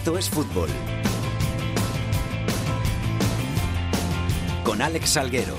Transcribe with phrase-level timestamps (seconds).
[0.00, 0.70] Esto es fútbol.
[4.64, 5.52] Con Alex Salguero.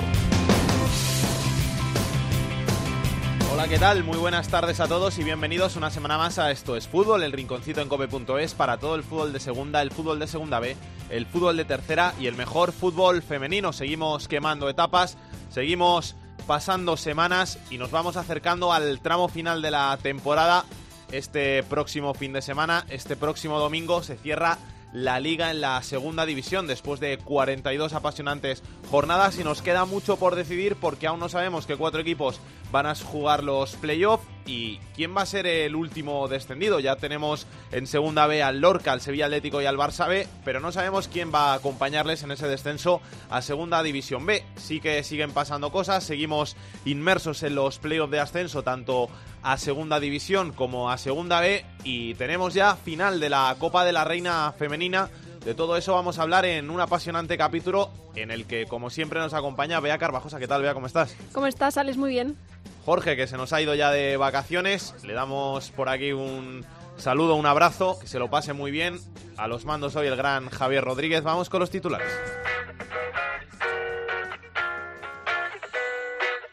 [3.54, 4.04] Hola, ¿qué tal?
[4.04, 7.34] Muy buenas tardes a todos y bienvenidos una semana más a Esto es Fútbol, el
[7.34, 10.76] rinconcito en cope.es para todo el fútbol de segunda, el fútbol de segunda B,
[11.12, 13.72] el fútbol de tercera y el mejor fútbol femenino.
[13.74, 15.20] Seguimos quemando etapas,
[15.52, 16.16] seguimos
[16.48, 20.66] pasando semanas y nos vamos acercando al tramo final de la temporada.
[21.12, 24.58] Este próximo fin de semana, este próximo domingo, se cierra
[24.94, 30.18] la liga en la segunda división después de 42 apasionantes jornadas y nos queda mucho
[30.18, 32.40] por decidir porque aún no sabemos qué cuatro equipos
[32.72, 36.80] van a jugar los playoffs y quién va a ser el último descendido.
[36.80, 40.60] Ya tenemos en segunda B al Lorca, al Sevilla Atlético y al Barça B, pero
[40.60, 44.44] no sabemos quién va a acompañarles en ese descenso a segunda división B.
[44.56, 46.56] Sí que siguen pasando cosas, seguimos
[46.86, 49.10] inmersos en los playoffs de ascenso tanto
[49.44, 53.92] a segunda división como a segunda B y tenemos ya final de la Copa de
[53.92, 55.10] la Reina femenina.
[55.44, 59.20] De todo eso vamos a hablar en un apasionante capítulo en el que, como siempre,
[59.20, 60.40] nos acompaña Bea Carvajosa.
[60.40, 60.74] ¿Qué tal, Bea?
[60.76, 61.16] ¿Cómo estás?
[61.34, 61.98] ¿Cómo estás, Alex?
[61.98, 62.38] Muy bien.
[62.86, 64.94] Jorge, que se nos ha ido ya de vacaciones.
[65.04, 66.64] Le damos por aquí un
[66.98, 69.00] saludo, un abrazo, que se lo pase muy bien.
[69.38, 71.24] A los mandos hoy el gran Javier Rodríguez.
[71.24, 72.08] Vamos con los titulares.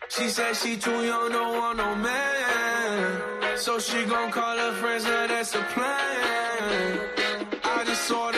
[0.08, 3.56] She said she too young, no want no man.
[3.56, 6.98] So she gon' call her friends, that's a plan.
[7.62, 8.37] I just saw the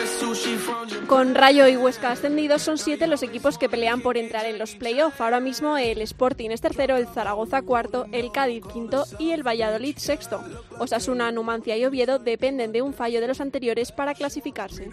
[1.07, 4.75] con Rayo y Huesca ascendidos son siete los equipos que pelean por entrar en los
[4.75, 5.19] playoffs.
[5.19, 9.97] Ahora mismo el Sporting es tercero, el Zaragoza cuarto, el Cádiz quinto y el Valladolid
[9.97, 10.43] sexto.
[10.79, 14.89] Osasuna, Numancia y Oviedo dependen de un fallo de los anteriores para clasificarse.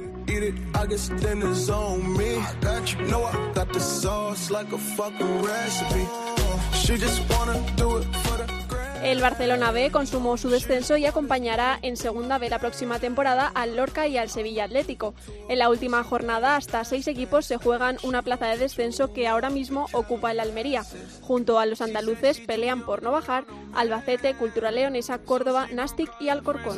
[9.02, 13.76] El Barcelona B consumó su descenso y acompañará en Segunda B la próxima temporada al
[13.76, 15.14] Lorca y al Sevilla Atlético.
[15.48, 19.50] En la última jornada, hasta seis equipos se juegan una plaza de descenso que ahora
[19.50, 20.84] mismo ocupa el Almería.
[21.22, 23.44] Junto a los andaluces pelean por no bajar
[23.74, 26.76] Albacete, Cultura Leonesa, Córdoba, Nastic y Alcorcón.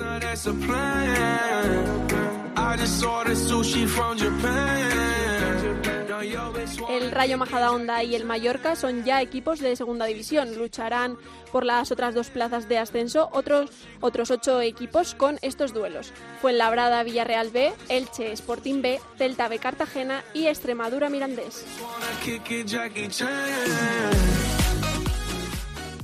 [6.21, 10.55] El Rayo Majadahonda y el Mallorca son ya equipos de segunda división.
[10.55, 11.17] Lucharán
[11.51, 13.71] por las otras dos plazas de ascenso otros,
[14.01, 16.13] otros ocho equipos con estos duelos.
[16.41, 21.65] Fuenlabrada Villarreal B, Elche Sporting B, Celta B Cartagena y Extremadura Mirandés.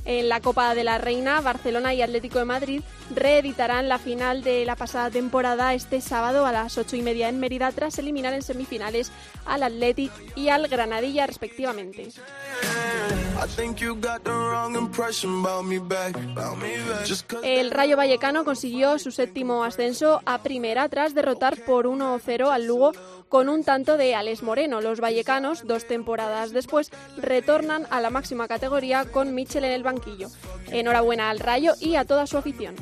[0.09, 2.81] En la Copa de la Reina, Barcelona y Atlético de Madrid
[3.13, 7.41] reeditarán la final de la pasada temporada este sábado a las ocho y media en
[7.41, 9.11] Mérida tras eliminar en semifinales
[9.45, 12.07] al Athletic y al Granadilla respectivamente.
[17.43, 22.93] El Rayo Vallecano consiguió su séptimo ascenso a primera tras derrotar por 1-0 al Lugo
[23.29, 24.81] con un tanto de Alex Moreno.
[24.81, 30.29] Los vallecanos, dos temporadas después, retornan a la máxima categoría con Michel en el banquillo.
[30.71, 32.75] Enhorabuena al Rayo y a toda su afición.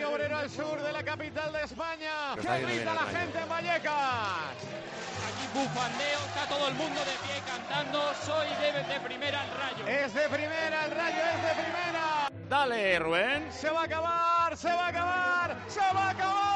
[0.00, 2.34] Barrio obrero al sur de la capital de España.
[2.34, 4.80] Que grita la gente en Vallecas
[5.20, 9.86] aquí bufandeo, está todo el mundo de pie cantando, soy de, de primera el rayo.
[9.86, 12.30] Es de primera el rayo, es de primera.
[12.48, 13.52] Dale, Rubén.
[13.52, 16.49] Se va a acabar, se va a acabar, se va a acabar.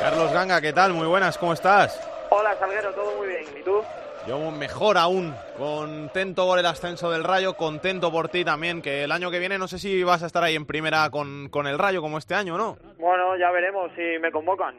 [0.00, 0.92] Carlos Ganga, ¿qué tal?
[0.92, 1.98] Muy buenas, ¿cómo estás?
[2.30, 3.44] Hola, Salguero, todo muy bien.
[3.58, 3.80] ¿Y tú?
[4.26, 9.12] Yo mejor aún, contento por el ascenso del Rayo, contento por ti también, que el
[9.12, 11.78] año que viene no sé si vas a estar ahí en primera con, con el
[11.78, 12.76] Rayo como este año, ¿no?
[12.98, 14.76] Bueno, ya veremos si me convocan.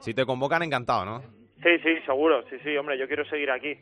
[0.00, 1.22] Si te convocan, encantado, ¿no?
[1.62, 2.44] Sí, sí, seguro.
[2.48, 3.76] Sí, sí, hombre, yo quiero seguir aquí.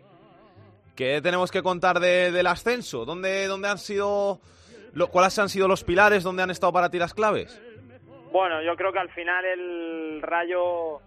[0.96, 3.04] ¿Qué tenemos que contar de- del ascenso?
[3.04, 4.40] ¿Dónde, dónde han sido,
[4.94, 6.22] lo- cuáles han sido los pilares?
[6.22, 7.60] ¿Dónde han estado para ti las claves?
[8.32, 11.00] Bueno, yo creo que al final el Rayo,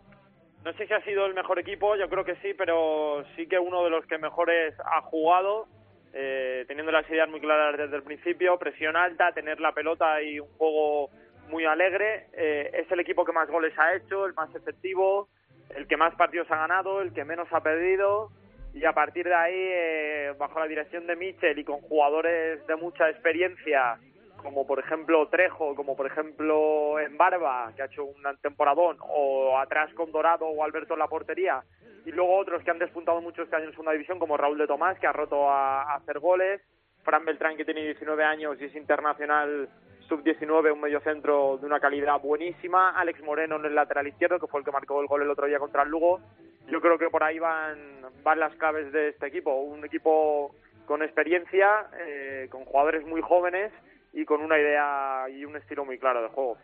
[0.63, 3.59] no sé si ha sido el mejor equipo, yo creo que sí, pero sí que
[3.59, 5.68] uno de los que mejores ha jugado,
[6.13, 10.39] eh, teniendo las ideas muy claras desde el principio, presión alta, tener la pelota y
[10.39, 11.09] un juego
[11.50, 12.27] muy alegre.
[12.33, 15.30] Eh, es el equipo que más goles ha hecho, el más efectivo,
[15.75, 18.30] el que más partidos ha ganado, el que menos ha perdido.
[18.74, 22.75] Y a partir de ahí, eh, bajo la dirección de Michel y con jugadores de
[22.75, 23.98] mucha experiencia,
[24.47, 29.59] como por ejemplo Trejo, como por ejemplo en Barba, que ha hecho un temporadón, o
[29.59, 31.61] atrás con Dorado o Alberto en la portería,
[32.05, 34.65] y luego otros que han despuntado mucho este año en segunda división, como Raúl de
[34.65, 36.61] Tomás, que ha roto a, a hacer goles,
[37.03, 39.67] Fran Beltrán, que tiene 19 años y es internacional
[40.07, 44.61] sub-19, un mediocentro de una calidad buenísima, Alex Moreno en el lateral izquierdo, que fue
[44.61, 46.21] el que marcó el gol el otro día contra el Lugo.
[46.67, 47.77] Yo creo que por ahí van,
[48.23, 50.55] van las claves de este equipo, un equipo
[50.85, 53.73] con experiencia, eh, con jugadores muy jóvenes
[54.13, 56.57] y con una idea y un estilo muy claro de juego.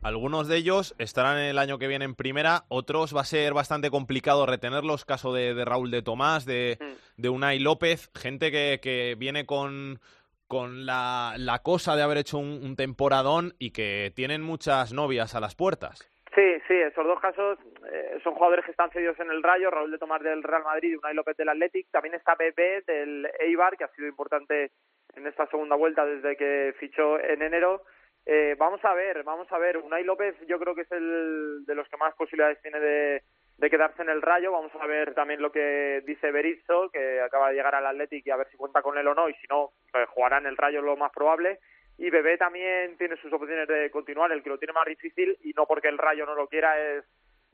[0.00, 3.90] Algunos de ellos estarán el año que viene en primera, otros va a ser bastante
[3.90, 7.20] complicado retenerlos, caso de, de Raúl de Tomás, de, Mm.
[7.22, 9.98] de Unai López, gente que, que viene con,
[10.46, 15.34] con la, la cosa de haber hecho un, un temporadón y que tienen muchas novias
[15.34, 16.08] a las puertas.
[16.32, 17.58] Sí, sí, esos dos casos
[17.92, 20.92] eh, son jugadores que están cedidos en el Rayo, Raúl de Tomás del Real Madrid
[20.92, 21.88] y Unai López del Athletic.
[21.90, 24.70] También está Pepe del Eibar, que ha sido importante
[25.18, 27.82] en esta segunda vuelta desde que fichó en enero.
[28.24, 29.78] Eh, vamos a ver, vamos a ver.
[29.78, 33.22] Unai López yo creo que es el de los que más posibilidades tiene de,
[33.70, 34.52] quedarse en el Rayo.
[34.52, 38.30] Vamos a ver también lo que dice Berizzo, que acaba de llegar al Athletic y
[38.30, 39.28] a ver si cuenta con él o no.
[39.28, 41.58] Y si no, pues jugará en el Rayo lo más probable.
[41.96, 44.30] Y Bebé también tiene sus opciones de continuar.
[44.30, 47.04] El que lo tiene más difícil, y no porque el Rayo no lo quiera, es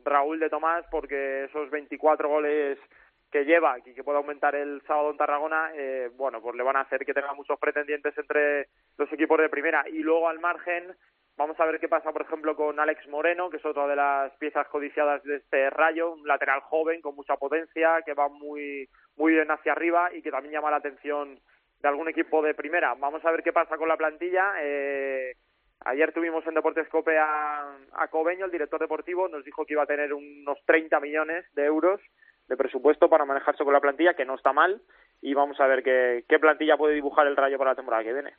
[0.05, 2.79] Raúl de Tomás, porque esos 24 goles
[3.35, 6.77] que lleva y que pueda aumentar el sábado en Tarragona, eh, bueno, pues le van
[6.77, 9.83] a hacer que tenga muchos pretendientes entre los equipos de primera.
[9.89, 10.95] Y luego al margen,
[11.37, 14.33] vamos a ver qué pasa, por ejemplo, con Alex Moreno, que es otra de las
[14.37, 19.33] piezas codiciadas de este Rayo, un lateral joven con mucha potencia, que va muy, muy
[19.33, 21.41] bien hacia arriba y que también llama la atención
[21.81, 22.95] de algún equipo de primera.
[22.95, 24.53] Vamos a ver qué pasa con la plantilla.
[24.61, 25.35] Eh,
[25.87, 29.83] ayer tuvimos en Deportes Cope a, a Cobeño, el director deportivo, nos dijo que iba
[29.83, 32.01] a tener unos 30 millones de euros
[32.49, 34.81] de presupuesto para manejarse con la plantilla, que no está mal,
[35.21, 38.13] y vamos a ver qué, qué plantilla puede dibujar el Rayo para la temporada que
[38.13, 38.35] viene.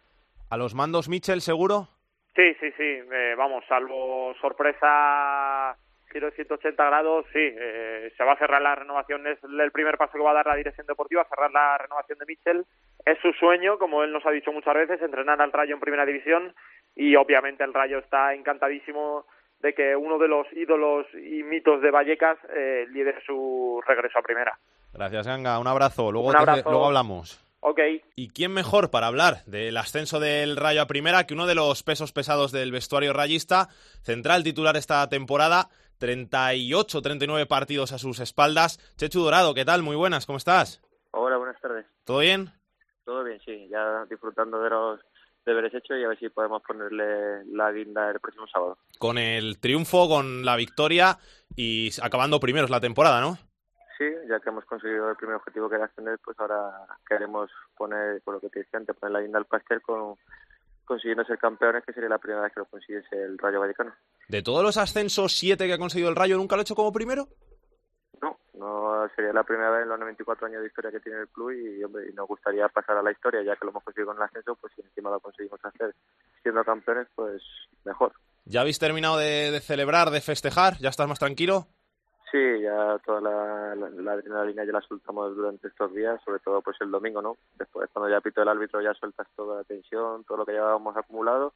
[0.50, 1.90] ¿A los mandos Mitchell seguro?
[2.36, 5.78] Sí, sí, sí, eh, vamos, salvo sorpresa
[6.16, 9.98] giro de 180 grados, sí, eh, se va a cerrar la renovación, es el primer
[9.98, 12.66] paso que va a dar la dirección deportiva, cerrar la renovación de Mitchell.
[13.06, 16.06] Es su sueño, como él nos ha dicho muchas veces, entrenar al Rayo en primera
[16.06, 16.56] división
[16.96, 19.26] y obviamente el Rayo está encantadísimo
[19.66, 24.22] de que uno de los ídolos y mitos de Vallecas eh, lidere su regreso a
[24.22, 24.58] primera.
[24.94, 25.58] Gracias, Ganga.
[25.60, 26.12] Un abrazo.
[26.12, 26.70] Luego, Un te- abrazo.
[26.70, 27.42] luego hablamos.
[27.62, 27.80] Ok,
[28.16, 31.82] ¿Y quién mejor para hablar del ascenso del Rayo a primera que uno de los
[31.82, 33.70] pesos pesados del vestuario rayista,
[34.04, 38.78] central titular esta temporada, 38, 39 partidos a sus espaldas?
[38.98, 39.82] Chechu Dorado, ¿qué tal?
[39.82, 40.80] Muy buenas, ¿cómo estás?
[41.10, 41.88] Hola, buenas tardes.
[42.04, 42.52] ¿Todo bien?
[43.04, 43.68] Todo bien, sí.
[43.70, 45.00] Ya disfrutando de los
[45.46, 48.78] deberes hechos y a ver si podemos ponerle la guinda el próximo sábado.
[48.98, 51.18] Con el triunfo, con la victoria
[51.56, 53.38] y acabando primeros la temporada, ¿no?
[53.98, 56.72] Sí, ya que hemos conseguido el primer objetivo que era ascender, pues ahora
[57.08, 60.16] queremos poner, por lo que te decía antes, poner la guinda al pastel con
[60.84, 63.94] consiguiendo ser campeones, que sería la primera vez que lo consiguiese el Rayo Vallecano.
[64.28, 66.92] De todos los ascensos, siete que ha conseguido el Rayo, ¿nunca lo ha hecho como
[66.92, 67.28] primero?
[68.22, 71.28] No, no sería la primera vez en los 94 años de historia que tiene el
[71.28, 74.08] club y, hombre, y nos gustaría pasar a la historia, ya que lo hemos conseguido
[74.08, 75.94] con el ascenso, pues si encima lo conseguimos hacer
[76.42, 77.42] siendo campeones, pues
[77.84, 78.14] mejor.
[78.46, 80.78] ¿Ya habéis terminado de, de celebrar, de festejar?
[80.80, 81.68] ¿Ya estás más tranquilo?
[82.32, 86.62] Sí, ya toda la, la, la adrenalina ya la soltamos durante estos días, sobre todo
[86.62, 87.38] pues el domingo, ¿no?
[87.58, 90.98] Después cuando ya pito el árbitro ya sueltas toda la tensión, todo lo que llevábamos
[90.98, 91.54] acumulado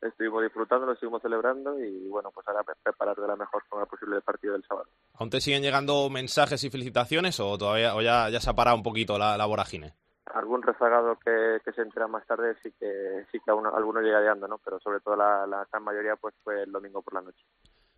[0.00, 4.16] estuvimos disfrutando, lo estuvimos celebrando y bueno, pues ahora preparar de la mejor forma posible
[4.16, 4.88] el partido del sábado.
[5.14, 8.76] ¿Aún te siguen llegando mensajes y felicitaciones o todavía o ya, ya se ha parado
[8.76, 9.94] un poquito la, la vorágine?
[10.34, 14.20] Algún rezagado que, que, se entera más tarde sí que sí que uno, alguno llega
[14.20, 14.58] llegando, ¿no?
[14.62, 17.44] Pero sobre todo la, la gran mayoría pues fue el domingo por la noche.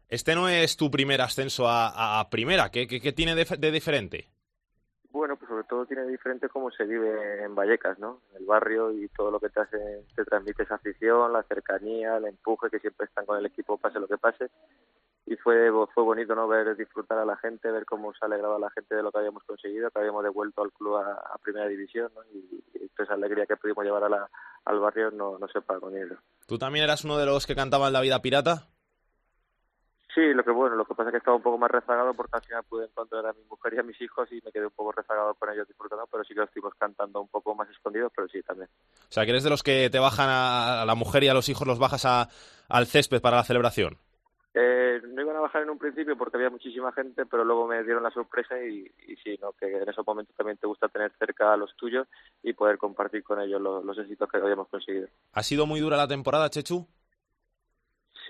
[0.09, 3.71] Este no es tu primer ascenso a, a primera, ¿qué, qué, qué tiene de, de
[3.71, 4.29] diferente?
[5.13, 8.21] Bueno, pues sobre todo tiene diferente cómo se vive en Vallecas, ¿no?
[8.39, 12.27] El barrio y todo lo que te hace, te transmite esa afición, la cercanía, el
[12.27, 14.51] empuje, que siempre están con el equipo pase lo que pase.
[15.27, 16.47] Y fue, fue bonito, ¿no?
[16.47, 19.43] Ver disfrutar a la gente, ver cómo se alegraba la gente de lo que habíamos
[19.45, 22.23] conseguido, que habíamos devuelto al club a, primera división, ¿no?
[22.33, 24.31] Y, y, esa alegría que pudimos llevar a la,
[24.67, 26.19] al barrio no, no se paga con ello.
[26.47, 28.69] ¿Tú también eras uno de los que cantaban La vida pirata?
[30.15, 32.37] Sí, lo que bueno, lo que pasa es que estaba un poco más rezagado porque
[32.37, 34.73] al final pude encontrar a mi mujer y a mis hijos y me quedé un
[34.73, 38.13] poco rezagado con ellos disfrutando, pero sí que lo estuvimos cantando un poco más escondidos,
[38.15, 38.69] pero sí también.
[38.93, 41.35] O sea, que eres de los que te bajan a, a la mujer y a
[41.35, 42.29] los hijos los bajas a,
[42.69, 43.99] al césped para la celebración.
[44.53, 47.85] Eh, no iban a bajar en un principio porque había muchísima gente, pero luego me
[47.85, 49.53] dieron la sorpresa y, y sí, ¿no?
[49.53, 52.09] que en esos momentos también te gusta tener cerca a los tuyos
[52.43, 55.07] y poder compartir con ellos los, los éxitos que habíamos conseguido.
[55.33, 56.89] ¿Ha sido muy dura la temporada, Chechu?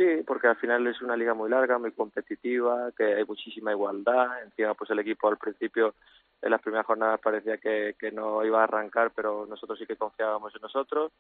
[0.01, 4.43] Sí, porque al final es una liga muy larga, muy competitiva, que hay muchísima igualdad.
[4.45, 5.95] Encima, pues el equipo al principio,
[6.41, 9.97] en las primeras jornadas parecía que, que no iba a arrancar, pero nosotros sí que
[9.97, 11.13] confiábamos en nosotros.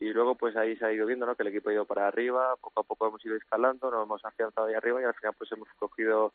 [0.00, 1.34] Y luego, pues ahí se ha ido viendo, ¿no?
[1.34, 4.24] Que el equipo ha ido para arriba, poco a poco hemos ido escalando, nos hemos
[4.24, 6.32] afianzado ahí arriba y al final, pues hemos cogido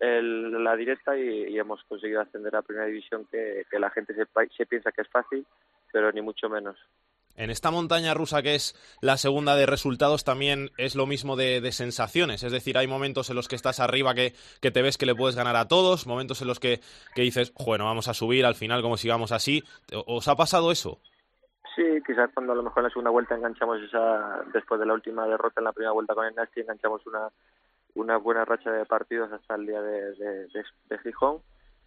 [0.00, 4.26] el, la directa y, hemos conseguido ascender a primera división que, que la gente se,
[4.54, 5.46] se piensa que es fácil,
[5.90, 6.76] pero ni mucho menos.
[7.36, 11.72] En esta montaña rusa que es la segunda de resultados también es lo mismo de,
[11.72, 12.42] sensaciones.
[12.42, 15.14] Es decir, hay momentos en los que estás arriba que, que, te ves que le
[15.14, 16.80] puedes ganar a todos, momentos en los que,
[17.14, 19.64] que dices, bueno, vamos a subir al final como sigamos así.
[20.06, 20.98] ¿Os ha pasado eso?
[21.74, 24.92] Sí, quizás cuando a lo mejor en la segunda vuelta enganchamos esa, después de la
[24.92, 27.30] última derrota en la primera vuelta con el Nasti, enganchamos una,
[27.94, 31.40] una buena racha de partidos hasta el día de Gijón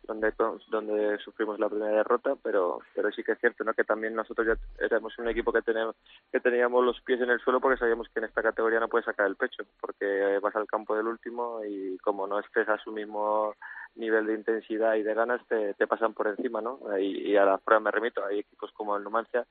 [0.08, 0.34] donde
[0.70, 4.48] donde sufrimos la primera derrota pero pero sí que es cierto no que también nosotros
[4.48, 5.96] ya éramos un equipo que teníamos
[6.32, 9.06] que teníamos los pies en el suelo porque sabíamos que en esta categoría no puedes
[9.06, 12.92] sacar el pecho porque vas al campo del último y como no estés a su
[12.92, 13.54] mismo
[13.96, 17.46] nivel de intensidad y de ganas te, te pasan por encima no y, y a
[17.46, 19.46] la prueba me remito hay equipos como el Numancia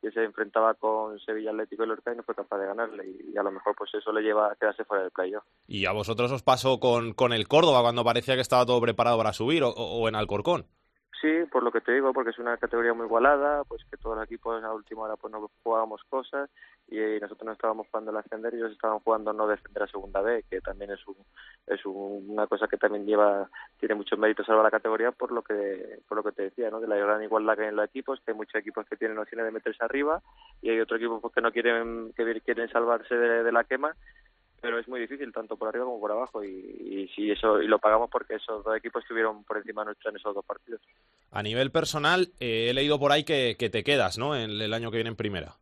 [0.00, 3.36] que se enfrentaba con Sevilla Atlético y Lorca y no fue capaz de ganarle y,
[3.36, 5.44] a lo mejor pues eso le lleva a quedarse fuera del playoff.
[5.66, 9.16] ¿Y a vosotros os pasó con, con el Córdoba cuando parecía que estaba todo preparado
[9.16, 10.66] para subir o en Alcorcón?
[11.24, 14.14] Sí, por lo que te digo, porque es una categoría muy igualada, pues que todos
[14.14, 16.50] los equipos a última hora pues no jugábamos cosas
[16.86, 19.86] y, y nosotros no estábamos jugando el ascender y ellos estaban jugando no defender a
[19.86, 21.16] segunda B, que también es un,
[21.66, 23.48] es un, una cosa que también lleva
[23.80, 26.78] tiene mucho mérito salvar la categoría por lo que por lo que te decía, ¿no?
[26.78, 29.16] De la gran igualdad que hay en los equipos, que hay muchos equipos que tienen
[29.16, 30.20] opciones de meterse arriba
[30.60, 33.96] y hay otros equipos pues, que no quieren que quieren salvarse de la quema
[34.64, 37.68] pero es muy difícil tanto por arriba como por abajo y, y si eso y
[37.68, 40.80] lo pagamos porque esos dos equipos estuvieron por encima nuestra en esos dos partidos.
[41.32, 44.34] A nivel personal eh, he leído por ahí que, que te quedas, ¿no?
[44.34, 45.56] En el año que viene en primera.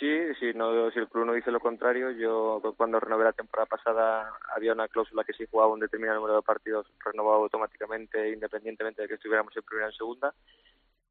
[0.00, 0.08] Sí,
[0.40, 4.32] si no si el club no dice lo contrario, yo cuando renové la temporada pasada
[4.56, 9.08] había una cláusula que si jugaba un determinado número de partidos renovaba automáticamente independientemente de
[9.08, 10.34] que estuviéramos en primera o en segunda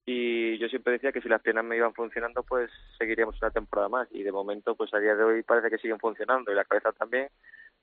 [0.06, 3.90] y yo siempre decía que si las piernas me iban funcionando pues seguiríamos una temporada
[3.90, 4.08] más.
[4.12, 6.92] Y de momento pues a día de hoy parece que siguen funcionando y la cabeza
[6.92, 7.30] también.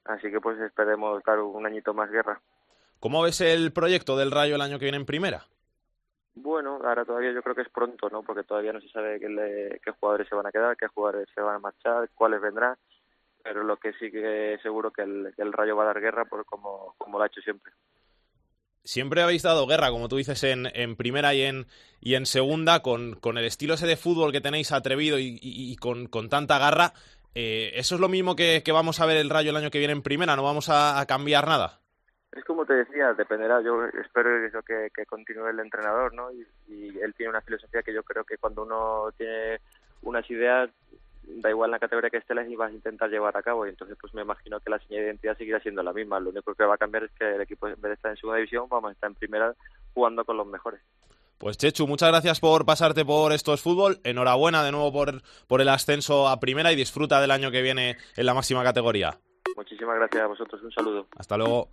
[0.04, 2.40] Así que pues esperemos dar un añito más guerra.
[2.98, 5.46] ¿Cómo ves el proyecto del Rayo el año que viene en primera?
[6.34, 8.22] Bueno, ahora todavía yo creo que es pronto, ¿no?
[8.22, 11.28] Porque todavía no se sabe qué, le, qué jugadores se van a quedar, qué jugadores
[11.34, 12.76] se van a marchar, cuáles vendrán,
[13.42, 16.26] pero lo que sí que seguro que el, que el Rayo va a dar guerra
[16.26, 17.72] por como, como lo ha hecho siempre
[18.84, 21.66] siempre habéis dado guerra, como tú dices, en, en primera y en,
[22.00, 25.76] y en segunda, con, con, el estilo ese de fútbol que tenéis atrevido y, y,
[25.76, 26.92] con, con, tanta garra.
[27.34, 29.78] Eh, ¿Eso es lo mismo que, que, vamos a ver el Rayo el año que
[29.78, 30.36] viene en primera?
[30.36, 31.80] ¿No vamos a, cambiar nada?
[32.32, 33.60] Es como te decía, dependerá.
[33.62, 34.30] Yo espero
[34.66, 36.32] que, que continúe el entrenador, ¿no?
[36.32, 39.60] Y, y él tiene una filosofía que yo creo que cuando uno tiene
[40.02, 40.70] unas ideas
[41.22, 43.96] da igual la categoría que esté las ibas a intentar llevar a cabo y entonces
[44.00, 46.64] pues me imagino que la señal de identidad seguirá siendo la misma lo único que
[46.64, 48.90] va a cambiar es que el equipo en vez de estar en segunda división vamos
[48.90, 49.54] a estar en primera
[49.94, 50.80] jugando con los mejores
[51.40, 53.98] pues Chechu, muchas gracias por pasarte por estos fútbol.
[54.04, 57.96] Enhorabuena de nuevo por, por el ascenso a primera y disfruta del año que viene
[58.14, 59.18] en la máxima categoría.
[59.56, 60.62] Muchísimas gracias a vosotros.
[60.62, 61.06] Un saludo.
[61.16, 61.70] Hasta luego.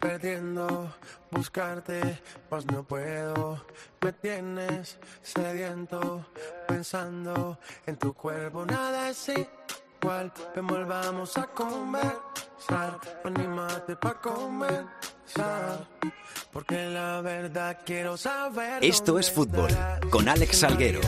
[0.00, 0.94] Perdiendo,
[1.30, 3.62] buscarte, pues no puedo.
[4.00, 6.26] Me tienes sediento,
[6.66, 10.32] pensando en tu cuerpo, nada es igual.
[10.54, 15.19] Ven, volvamos a conversar, anímate pa' conversar.
[18.80, 19.70] Esto es fútbol
[20.10, 21.00] con Alex Salguero.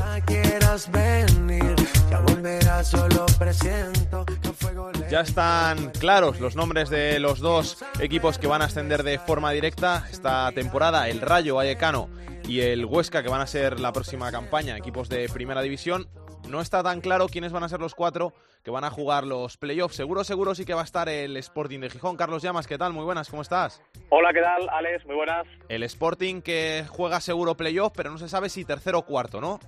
[5.11, 9.51] Ya están claros los nombres de los dos equipos que van a ascender de forma
[9.51, 12.09] directa esta temporada, el Rayo Vallecano
[12.47, 16.09] y el Huesca, que van a ser la próxima campaña, equipos de primera división.
[16.53, 19.57] No está tan claro quiénes van a ser los cuatro que van a jugar los
[19.57, 19.97] playoffs.
[19.97, 22.19] Seguro, seguro sí que va a estar el Sporting de Gijón.
[22.19, 22.93] Carlos Llamas, ¿qué tal?
[22.93, 23.83] Muy buenas, ¿cómo estás?
[24.11, 25.07] Hola, ¿qué tal, Alex?
[25.07, 25.47] Muy buenas.
[25.71, 29.61] El Sporting que juega seguro playoff, pero no se sabe si tercero o cuarto, ¿no?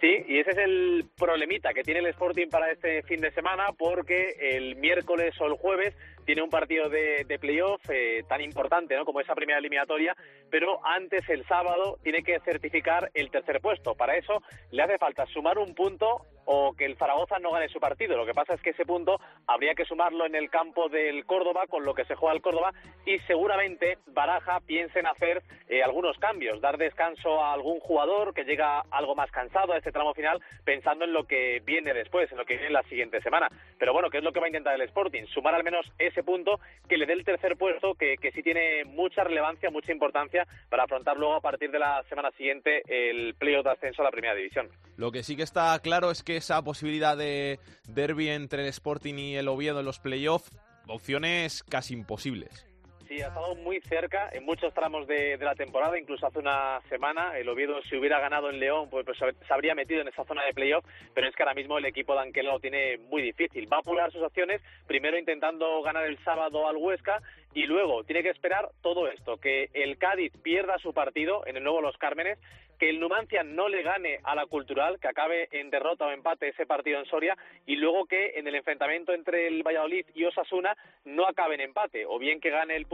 [0.00, 3.66] Sí, y ese es el problemita que tiene el Sporting para este fin de semana,
[3.78, 8.96] porque el miércoles o el jueves tiene un partido de, de playoff eh, tan importante
[8.96, 9.04] ¿no?
[9.04, 10.16] como esa primera eliminatoria,
[10.50, 13.94] pero antes el sábado tiene que certificar el tercer puesto.
[13.94, 17.80] Para eso le hace falta sumar un punto o que el Zaragoza no gane su
[17.80, 18.16] partido.
[18.16, 21.66] Lo que pasa es que ese punto habría que sumarlo en el campo del Córdoba,
[21.68, 22.72] con lo que se juega el Córdoba,
[23.06, 28.44] y seguramente Baraja piense en hacer eh, algunos cambios, dar descanso a algún jugador que
[28.44, 32.38] llega algo más cansado a este tramo final, pensando en lo que viene después, en
[32.38, 33.48] lo que viene la siguiente semana.
[33.78, 35.24] Pero bueno, ¿qué es lo que va a intentar el Sporting?
[35.26, 38.84] Sumar al menos ese punto que le dé el tercer puesto, que, que sí tiene
[38.84, 43.64] mucha relevancia, mucha importancia para afrontar luego a partir de la semana siguiente el playoff
[43.64, 44.68] de ascenso a la primera división.
[44.96, 49.14] Lo que sí que está claro es que esa posibilidad de derby entre el Sporting
[49.14, 50.50] y el Oviedo en los playoffs,
[50.88, 52.66] opciones casi imposibles.
[53.12, 57.36] Sí, ha estado muy cerca en muchos tramos de, la temporada, incluso hace una semana
[57.36, 60.42] el Oviedo si hubiera ganado en León pues, pues se habría metido en esa zona
[60.44, 63.70] de playoff, pero es que ahora mismo el equipo de Anquela lo tiene muy difícil.
[63.70, 67.20] Va a apurar sus opciones, primero intentando ganar el sábado al Huesca
[67.52, 71.64] y luego tiene que esperar todo esto, que el Cádiz pierda su partido en el
[71.64, 72.38] nuevo Los Cármenes,
[72.82, 76.48] que el Numancia no le gane a la Cultural, que acabe en derrota o empate
[76.48, 80.76] ese partido en Soria, y luego que en el enfrentamiento entre el Valladolid y Osasuna
[81.04, 82.86] no acabe en empate, o bien que gane el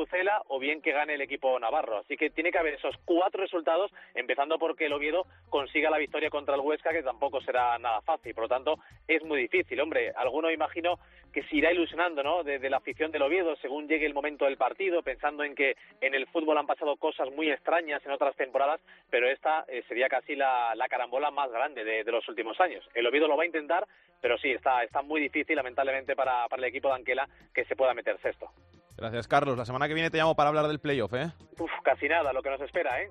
[0.49, 1.99] O bien que gane el equipo navarro.
[1.99, 6.31] Así que tiene que haber esos cuatro resultados, empezando porque el Oviedo consiga la victoria
[6.31, 8.35] contra el Huesca, que tampoco será nada fácil.
[8.35, 9.81] Por lo tanto, es muy difícil.
[9.81, 10.99] Hombre, alguno imagino
[11.33, 12.42] que se irá ilusionando, ¿no?
[12.42, 15.77] De, de la afición del Oviedo según llegue el momento del partido, pensando en que
[16.01, 20.09] en el fútbol han pasado cosas muy extrañas en otras temporadas, pero esta eh, sería
[20.09, 22.88] casi la, la carambola más grande de, de, los últimos años.
[22.94, 23.87] El Oviedo lo va a intentar,
[24.21, 27.77] pero sí, está, está muy difícil, lamentablemente, para, para el equipo de Anquela que se
[27.77, 28.51] pueda meter sexto.
[28.99, 29.57] Gracias, Carlos.
[29.57, 31.33] La semana que viene te llamo para hablar del playoff, ¿eh?
[31.59, 33.11] Uf, casi nada, lo que nos espera, ¿eh?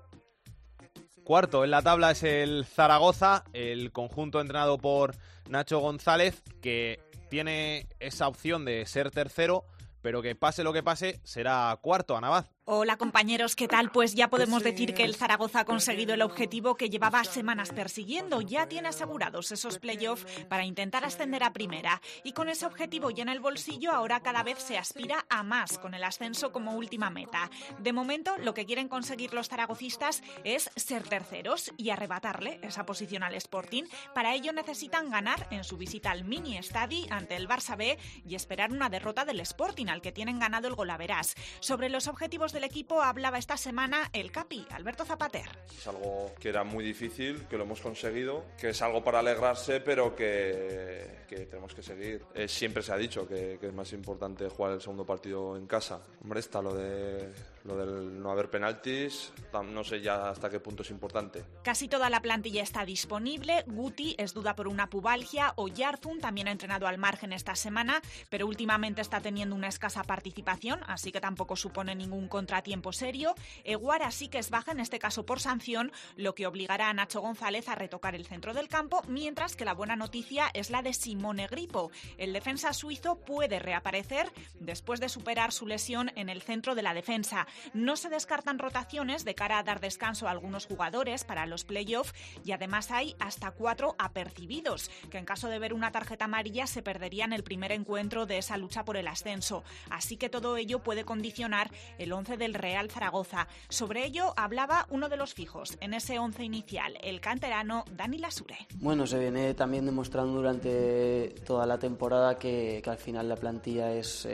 [1.24, 5.16] Cuarto en la tabla es el Zaragoza, el conjunto entrenado por
[5.50, 9.64] Nacho González, que tiene esa opción de ser tercero,
[10.02, 12.57] pero que pase lo que pase, será cuarto, Anabaz.
[12.70, 13.92] Hola compañeros, ¿qué tal?
[13.92, 18.42] Pues ya podemos decir que el Zaragoza ha conseguido el objetivo que llevaba semanas persiguiendo.
[18.42, 22.02] Ya tiene asegurados esos playoffs para intentar ascender a primera.
[22.26, 25.78] Y con ese objetivo ya en el bolsillo, ahora cada vez se aspira a más,
[25.78, 27.50] con el ascenso como última meta.
[27.80, 33.24] De momento, lo que quieren conseguir los zaragocistas es ser terceros y arrebatarle esa posición
[33.24, 33.86] al Sporting.
[34.14, 38.36] Para ello necesitan ganar en su visita al mini estadi ante el Barça B y
[38.36, 41.34] esperar una derrota del Sporting, al que tienen ganado el golaveras.
[41.62, 45.48] Sobre los objetivos del equipo hablaba esta semana el Capi, Alberto Zapater.
[45.78, 49.80] Es algo que era muy difícil, que lo hemos conseguido, que es algo para alegrarse,
[49.80, 52.26] pero que, tenemos que seguir.
[52.34, 55.68] Eh, siempre se ha dicho que, que, es más importante jugar el segundo partido en
[55.68, 56.02] casa.
[56.24, 57.30] Hombre, está lo, de,
[57.68, 61.44] lo del no haber penaltis, no sé ya hasta qué punto es importante.
[61.64, 63.64] Casi toda la plantilla está disponible.
[63.68, 68.02] Guti es duda por una pubalgia o Yarzun también ha entrenado al margen esta semana,
[68.30, 73.36] pero últimamente está teniendo una escasa participación, así que tampoco supone ningún contratiempo serio.
[73.64, 77.22] Eguara sí que es baja, en este caso por sanción, lo que obligará a Nacho
[77.22, 80.94] González a retocar el centro del campo, mientras que la buena noticia es la de
[80.94, 81.92] Simone Gripo.
[82.18, 86.94] El defensa suizo puede reaparecer después de superar su lesión en el centro de la
[86.94, 87.48] defensa.
[87.74, 92.14] No se descartan rotaciones de cara a dar descanso a algunos jugadores para los playoffs
[92.44, 96.82] y además hay hasta cuatro apercibidos, que en caso de ver una tarjeta amarilla se
[96.82, 99.64] perderían el primer encuentro de esa lucha por el ascenso.
[99.90, 103.48] Así que todo ello puede condicionar el 11 del Real Zaragoza.
[103.70, 108.68] Sobre ello hablaba uno de los fijos en ese 11 inicial, el canterano Dani Lasure.
[108.76, 114.28] Bueno, se viene también demostrando durante toda la temporada que, al final la plantilla es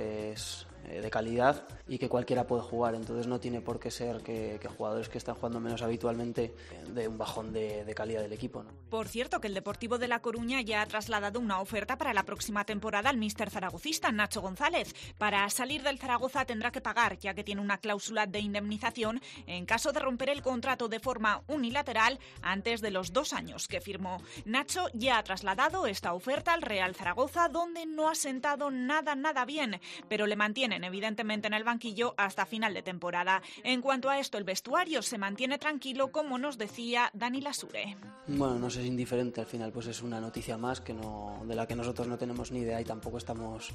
[0.87, 2.95] de calidad y que cualquiera puede jugar.
[2.95, 6.53] Entonces no tiene por qué ser que, que jugadores que están jugando menos habitualmente
[6.87, 8.63] de un bajón de, de calidad del equipo.
[8.63, 8.71] ¿no?
[8.89, 12.23] Por cierto, que el Deportivo de La Coruña ya ha trasladado una oferta para la
[12.23, 14.93] próxima temporada al míster zaragocista, Nacho González.
[15.17, 19.65] Para salir del Zaragoza tendrá que pagar, ya que tiene una cláusula de indemnización en
[19.65, 24.21] caso de romper el contrato de forma unilateral antes de los dos años que firmó.
[24.45, 29.45] Nacho ya ha trasladado esta oferta al Real Zaragoza, donde no ha sentado nada, nada
[29.45, 33.41] bien, pero le mantiene evidentemente en el banquillo hasta final de temporada.
[33.63, 37.97] En cuanto a esto, el vestuario se mantiene tranquilo, como nos decía Dani Lasure.
[38.27, 41.55] Bueno, no sé, es indiferente al final, pues es una noticia más que no, de
[41.55, 43.71] la que nosotros no tenemos ni idea y tampoco estamos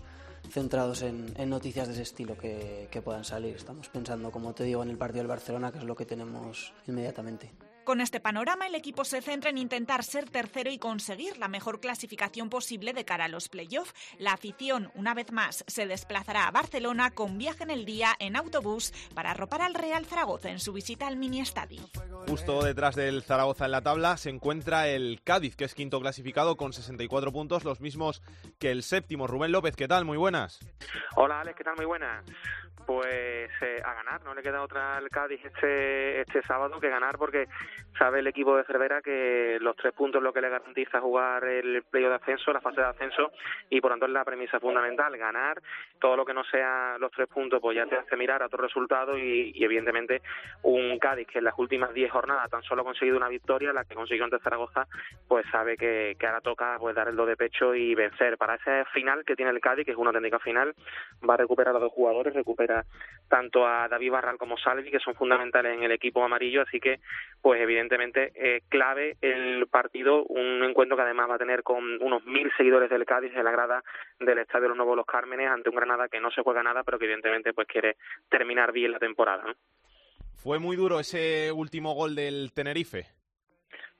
[0.49, 3.57] centrados en, noticias de ese estilo que, que puedan salir.
[3.57, 6.73] Estamos pensando, como te digo, en el partido del Barcelona, que es lo que tenemos
[6.87, 7.51] inmediatamente.
[7.89, 11.81] Con este panorama, el equipo se centra en intentar ser tercero y conseguir la mejor
[11.81, 13.95] clasificación posible de cara a los playoffs.
[14.19, 18.37] La afición, una vez más, se desplazará a Barcelona con viaje en el día en
[18.37, 21.81] autobús para arropar al Real Zaragoza en su visita al mini estadio.
[22.29, 26.59] Justo detrás del Zaragoza en la tabla se encuentra el Cádiz, que es quinto clasificado
[26.59, 28.21] con 64 puntos, los mismos
[28.59, 29.27] que el séptimo.
[29.27, 30.05] Rubén López, ¿qué tal?
[30.05, 30.61] Muy buenas.
[31.17, 31.77] Hola Alex, ¿qué tal?
[31.77, 32.23] Muy buenas.
[32.87, 37.19] Pues eh, a ganar, no le queda otra al Cádiz este, este sábado que ganar
[37.19, 37.47] porque
[37.99, 41.83] sabe el equipo de Cervera que los tres puntos lo que le garantiza jugar el
[41.83, 43.33] playo de ascenso, la fase de ascenso
[43.71, 45.61] y por tanto es la premisa fundamental, ganar
[46.01, 48.63] todo lo que no sea los tres puntos pues ya te hace mirar a otro
[48.63, 50.23] resultado y, evidentemente
[50.63, 53.85] un Cádiz que en las últimas diez jornadas tan solo ha conseguido una victoria, la
[53.85, 54.87] que consiguió ante Zaragoza,
[55.27, 58.37] pues sabe que, ahora toca pues dar el do de pecho y vencer.
[58.37, 60.75] Para ese final que tiene el Cádiz, que es una técnica final,
[61.29, 62.85] va a recuperar a dos jugadores, recupera
[63.29, 67.01] tanto a David Barral como Salvi, que son fundamentales en el equipo amarillo, así que
[67.41, 72.25] pues evidentemente eh, clave el partido, un encuentro que además va a tener con unos
[72.25, 73.83] mil seguidores del Cádiz en la grada
[74.19, 76.83] del Estadio de los Nuevos Los Cármenes ante un Granada que no se juega nada,
[76.83, 77.97] pero que evidentemente pues quiere
[78.29, 79.45] terminar bien la temporada.
[80.37, 83.07] Fue muy duro ese último gol del Tenerife.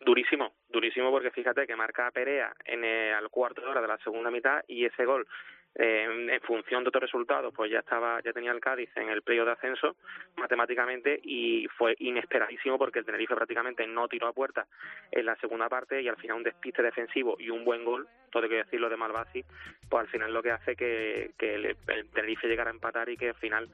[0.01, 3.99] Durísimo, durísimo porque fíjate que marca Perea en el, al cuarto de hora de la
[3.99, 5.27] segunda mitad y ese gol
[5.75, 9.47] en función de otros resultados, pues ya estaba, ya tenía el Cádiz en el playoff
[9.47, 9.97] de ascenso
[10.37, 14.67] matemáticamente y fue inesperadísimo porque el Tenerife prácticamente no tiró a puerta
[15.13, 18.43] en la segunda parte y al final un despiste defensivo y un buen gol, todo
[18.45, 19.45] hay que decirlo de Malvasi,
[19.89, 21.77] pues al final lo que hace que, que el
[22.13, 23.69] Tenerife llegara a empatar y que al final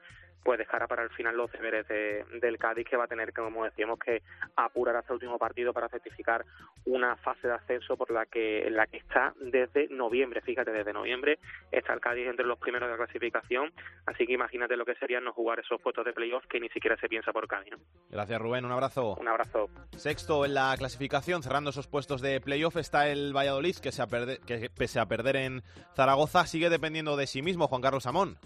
[0.45, 3.97] pues dejará para el final los deberes del Cádiz que va a tener, como decíamos,
[3.97, 4.21] que
[4.55, 6.45] apurar hasta el último partido para certificar
[6.85, 10.41] una fase de ascenso por la que en la que está desde noviembre.
[10.41, 11.39] Fíjate, desde noviembre
[11.71, 13.73] está el Cádiz entre los primeros de la clasificación,
[14.05, 16.95] así que imagínate lo que sería no jugar esos puestos de playoff que ni siquiera
[16.97, 17.73] se piensa por Cádiz.
[18.11, 19.15] Gracias Rubén, un abrazo.
[19.19, 19.67] Un abrazo.
[19.97, 24.07] Sexto en la clasificación, cerrando esos puestos de playoff, está el Valladolid, que, se a
[24.45, 25.63] que pese a perder en
[25.95, 28.37] Zaragoza sigue dependiendo de sí mismo, Juan Carlos Amón.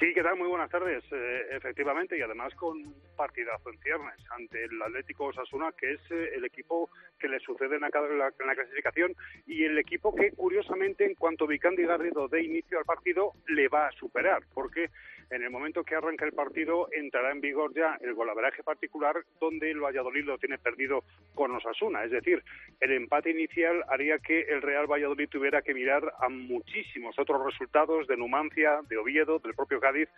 [0.00, 0.38] Sí, ¿qué tal?
[0.38, 1.04] Muy buenas tardes.
[1.12, 6.30] Eh, efectivamente, y además con partidazo en ciernes ante el Atlético Osasuna, que es eh,
[6.36, 9.14] el equipo que le sucede en la, en la, clasificación
[9.46, 13.88] y el equipo que, curiosamente, en cuanto Vicandi Garrido dé inicio al partido, le va
[13.88, 14.88] a superar, porque
[15.30, 19.70] en el momento que arranca el partido entrará en vigor ya el golaveraje particular donde
[19.70, 22.04] el Valladolid lo tiene perdido con Osasuna.
[22.04, 22.42] Es decir,
[22.80, 28.06] el empate inicial haría que el Real Valladolid tuviera que mirar a muchísimos otros resultados
[28.08, 30.08] de Numancia, de Oviedo, del propio Cádiz,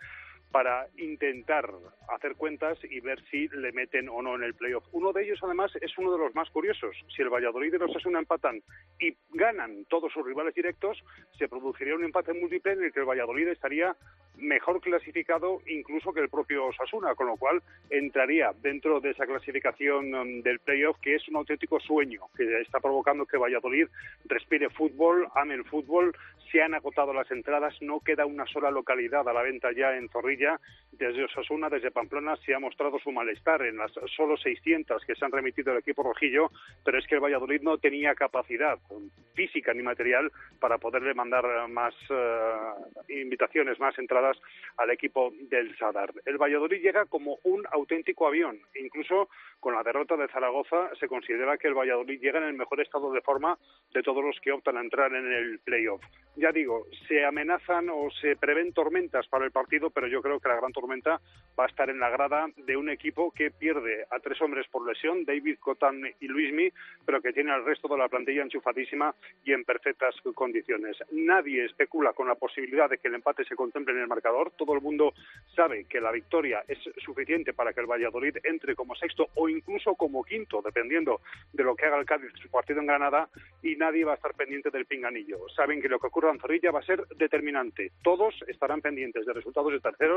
[0.53, 1.67] para intentar
[2.09, 4.85] hacer cuentas y ver si le meten o no en el playoff.
[4.91, 6.95] Uno de ellos, además, es uno de los más curiosos.
[7.15, 8.61] Si el Valladolid y los Osasuna empatan
[8.99, 11.03] y ganan todos sus rivales directos,
[11.39, 13.95] se produciría un empate múltiple en el que el Valladolid estaría
[14.37, 20.13] mejor clasificado incluso que el propio Osasuna, con lo cual entraría dentro de esa clasificación
[20.13, 23.87] um, del playoff que es un auténtico sueño, que está provocando que Valladolid
[24.25, 26.15] respire fútbol, ame el fútbol,
[26.51, 30.09] se han agotado las entradas, no queda una sola localidad a la venta ya en
[30.09, 30.42] Zorrilla.
[30.91, 35.25] Desde Osasuna, desde Pamplona, se ha mostrado su malestar en las solo 600 que se
[35.25, 36.51] han remitido al equipo rojillo,
[36.85, 38.77] pero es que el Valladolid no tenía capacidad
[39.33, 44.37] física ni material para poderle mandar más eh, invitaciones, más entradas
[44.77, 46.13] al equipo del Sadar.
[46.25, 48.59] El Valladolid llega como un auténtico avión.
[48.75, 49.29] Incluso
[49.59, 53.11] con la derrota de Zaragoza se considera que el Valladolid llega en el mejor estado
[53.11, 53.57] de forma
[53.93, 56.03] de todos los que optan a entrar en el playoff
[56.35, 60.49] ya digo, se amenazan o se prevén tormentas para el partido, pero yo creo que
[60.49, 61.19] la gran tormenta
[61.57, 64.87] va a estar en la grada de un equipo que pierde a tres hombres por
[64.87, 66.71] lesión, David Cotán y Luismi,
[67.05, 70.97] pero que tiene al resto de la plantilla enchufadísima y en perfectas condiciones.
[71.11, 74.51] Nadie especula con la posibilidad de que el empate se contemple en el marcador.
[74.51, 75.13] Todo el mundo
[75.55, 79.95] sabe que la victoria es suficiente para que el Valladolid entre como sexto o incluso
[79.95, 83.29] como quinto, dependiendo de lo que haga el Cádiz en su partido en Granada,
[83.61, 85.47] y nadie va a estar pendiente del pinganillo.
[85.55, 87.91] Saben que lo que ocurra Zorrilla va a ser determinante.
[88.03, 90.12] Todos estarán pendientes de resultados de terceros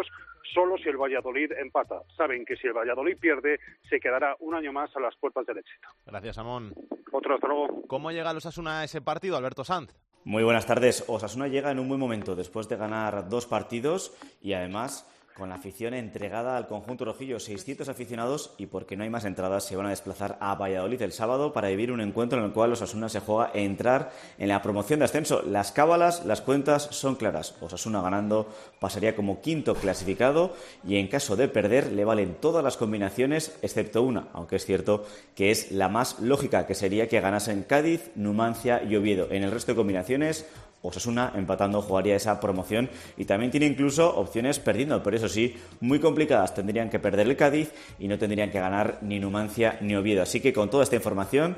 [0.55, 2.03] solo si el Valladolid empata.
[2.17, 5.59] Saben que si el Valladolid pierde, se quedará un año más a las puertas del
[5.59, 5.89] éxito.
[6.07, 6.73] Gracias, Amón.
[7.13, 7.83] Otro, hasta luego.
[7.89, 9.95] ¿Cómo llega los Osasuna a ese partido, Alberto Sanz?
[10.25, 11.05] Muy buenas tardes.
[11.07, 15.57] Osasuna llega en un buen momento después de ganar dos partidos y además con la
[15.57, 19.87] afición entregada al conjunto rojillo, 600 aficionados y porque no hay más entradas se van
[19.87, 23.21] a desplazar a Valladolid el sábado para vivir un encuentro en el cual Osasuna se
[23.21, 25.43] juega a entrar en la promoción de ascenso.
[25.43, 27.55] Las cábalas, las cuentas son claras.
[27.61, 28.49] Osasuna ganando
[28.81, 30.55] pasaría como quinto clasificado
[30.87, 35.05] y en caso de perder le valen todas las combinaciones excepto una, aunque es cierto
[35.35, 39.29] que es la más lógica, que sería que ganasen Cádiz, Numancia y Oviedo.
[39.31, 40.47] En el resto de combinaciones
[40.87, 46.01] Osasuna empatando jugaría esa promoción y también tiene incluso opciones perdiendo, pero eso sí, muy
[46.01, 46.55] complicadas.
[46.55, 50.23] Tendrían que perder el Cádiz y no tendrían que ganar ni Numancia ni Oviedo.
[50.23, 51.57] Así que con toda esta información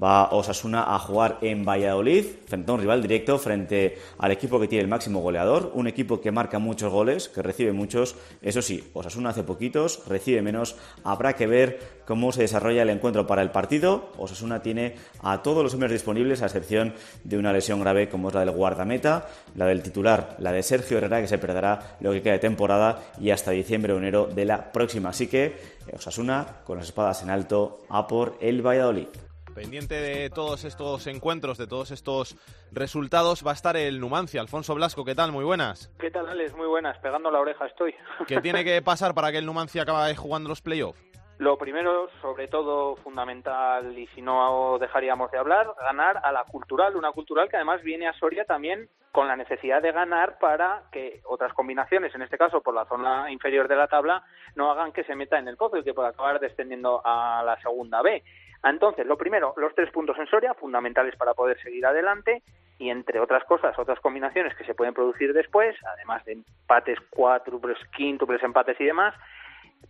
[0.00, 4.68] va Osasuna a jugar en Valladolid frente a un rival directo, frente al equipo que
[4.68, 8.14] tiene el máximo goleador, un equipo que marca muchos goles, que recibe muchos.
[8.40, 10.76] Eso sí, Osasuna hace poquitos, recibe menos.
[11.04, 14.12] Habrá que ver cómo se desarrolla el encuentro para el partido.
[14.16, 18.34] Osasuna tiene a todos los hombres disponibles, a excepción de una lesión grave como es
[18.34, 22.22] la del guardameta, la del titular, la de Sergio Herrera, que se perderá lo que
[22.22, 25.10] queda de temporada y hasta diciembre o enero de la próxima.
[25.10, 25.56] Así que
[25.92, 29.27] Osasuna, con las espadas en alto, a por el Valladolid.
[29.58, 32.36] Pendiente de todos estos encuentros, de todos estos
[32.70, 34.40] resultados, va a estar el Numancia.
[34.40, 35.32] Alfonso Blasco, ¿qué tal?
[35.32, 35.92] Muy buenas.
[35.98, 36.54] ¿Qué tal, Alex?
[36.56, 36.96] Muy buenas.
[36.98, 37.92] Pegando la oreja estoy.
[38.28, 41.04] ¿Qué tiene que pasar para que el Numancia acabe jugando los playoffs?
[41.38, 46.94] Lo primero, sobre todo fundamental, y si no dejaríamos de hablar, ganar a la cultural,
[46.94, 51.20] una cultural que además viene a Soria también con la necesidad de ganar para que
[51.24, 54.22] otras combinaciones, en este caso por la zona inferior de la tabla,
[54.54, 57.60] no hagan que se meta en el pozo y que pueda acabar descendiendo a la
[57.60, 58.22] segunda B.
[58.64, 62.42] Entonces, lo primero, los tres puntos en Soria, fundamentales para poder seguir adelante,
[62.78, 67.78] y entre otras cosas, otras combinaciones que se pueden producir después, además de empates, cuádruples,
[67.96, 69.14] quíntuples empates y demás,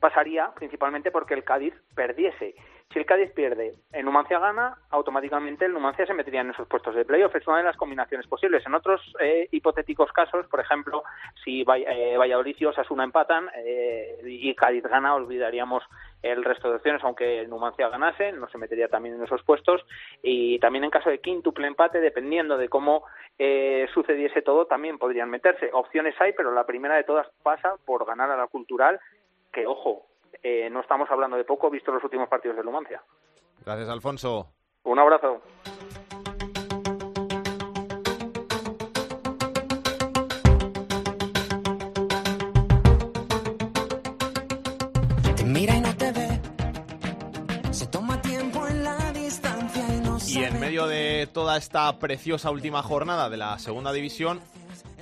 [0.00, 2.54] pasaría principalmente porque el Cádiz perdiese.
[2.90, 6.94] Si el Cádiz pierde, el Numancia gana, automáticamente el Numancia se metería en esos puestos
[6.94, 7.36] de playoff.
[7.36, 8.64] Es una de las combinaciones posibles.
[8.64, 11.04] En otros eh, hipotéticos casos, por ejemplo,
[11.44, 15.84] si eh, Valladolid y Osasuna empatan eh, y Cádiz gana, olvidaríamos
[16.22, 19.84] el resto de opciones, aunque el Numancia ganase, no se metería también en esos puestos.
[20.22, 23.04] Y también en caso de quíntuple empate, dependiendo de cómo
[23.38, 25.68] eh, sucediese todo, también podrían meterse.
[25.74, 28.98] Opciones hay, pero la primera de todas pasa por ganar a la cultural
[29.52, 30.06] que, ojo,
[30.42, 33.02] eh, no estamos hablando de poco visto los últimos partidos de Numancia.
[33.64, 34.48] Gracias, Alfonso.
[34.84, 35.42] Un abrazo.
[50.28, 54.40] Y en medio de toda esta preciosa última jornada de la segunda división,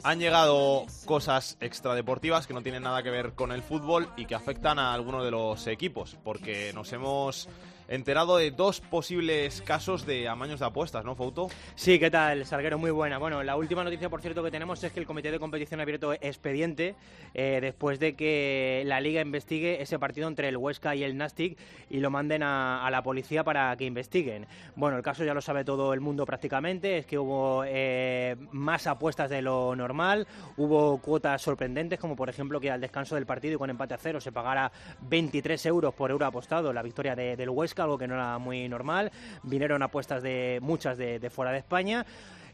[0.07, 4.37] han llegado cosas extradeportivas que no tienen nada que ver con el fútbol y que
[4.37, 7.49] afectan a alguno de los equipos, porque nos hemos
[7.89, 11.49] enterado de dos posibles casos de amaños de apuestas, ¿no, Fouto?
[11.75, 12.79] Sí, ¿qué tal, Salguero?
[12.79, 13.19] Muy buena.
[13.19, 15.85] Bueno, la última noticia, por cierto, que tenemos es que el Comité de Competición ha
[15.85, 16.95] abierto expediente
[17.35, 21.59] eh, después de que la Liga investigue ese partido entre el Huesca y el Nastic
[21.91, 24.47] y lo manden a, la policía para que investiguen.
[24.75, 28.87] Bueno, el caso ya lo sabe todo el mundo prácticamente, es que hubo eh, más
[28.87, 33.55] apuestas de lo normal, hubo cuotas sorprendentes, como por ejemplo que al descanso del partido
[33.55, 34.73] y con empate a cero se pagara
[35.03, 38.69] 23 euros por euro apostado la victoria de- del Huesca, algo que no era muy
[38.69, 39.11] normal.
[39.43, 42.07] Vinieron apuestas de muchas de, fuera de España.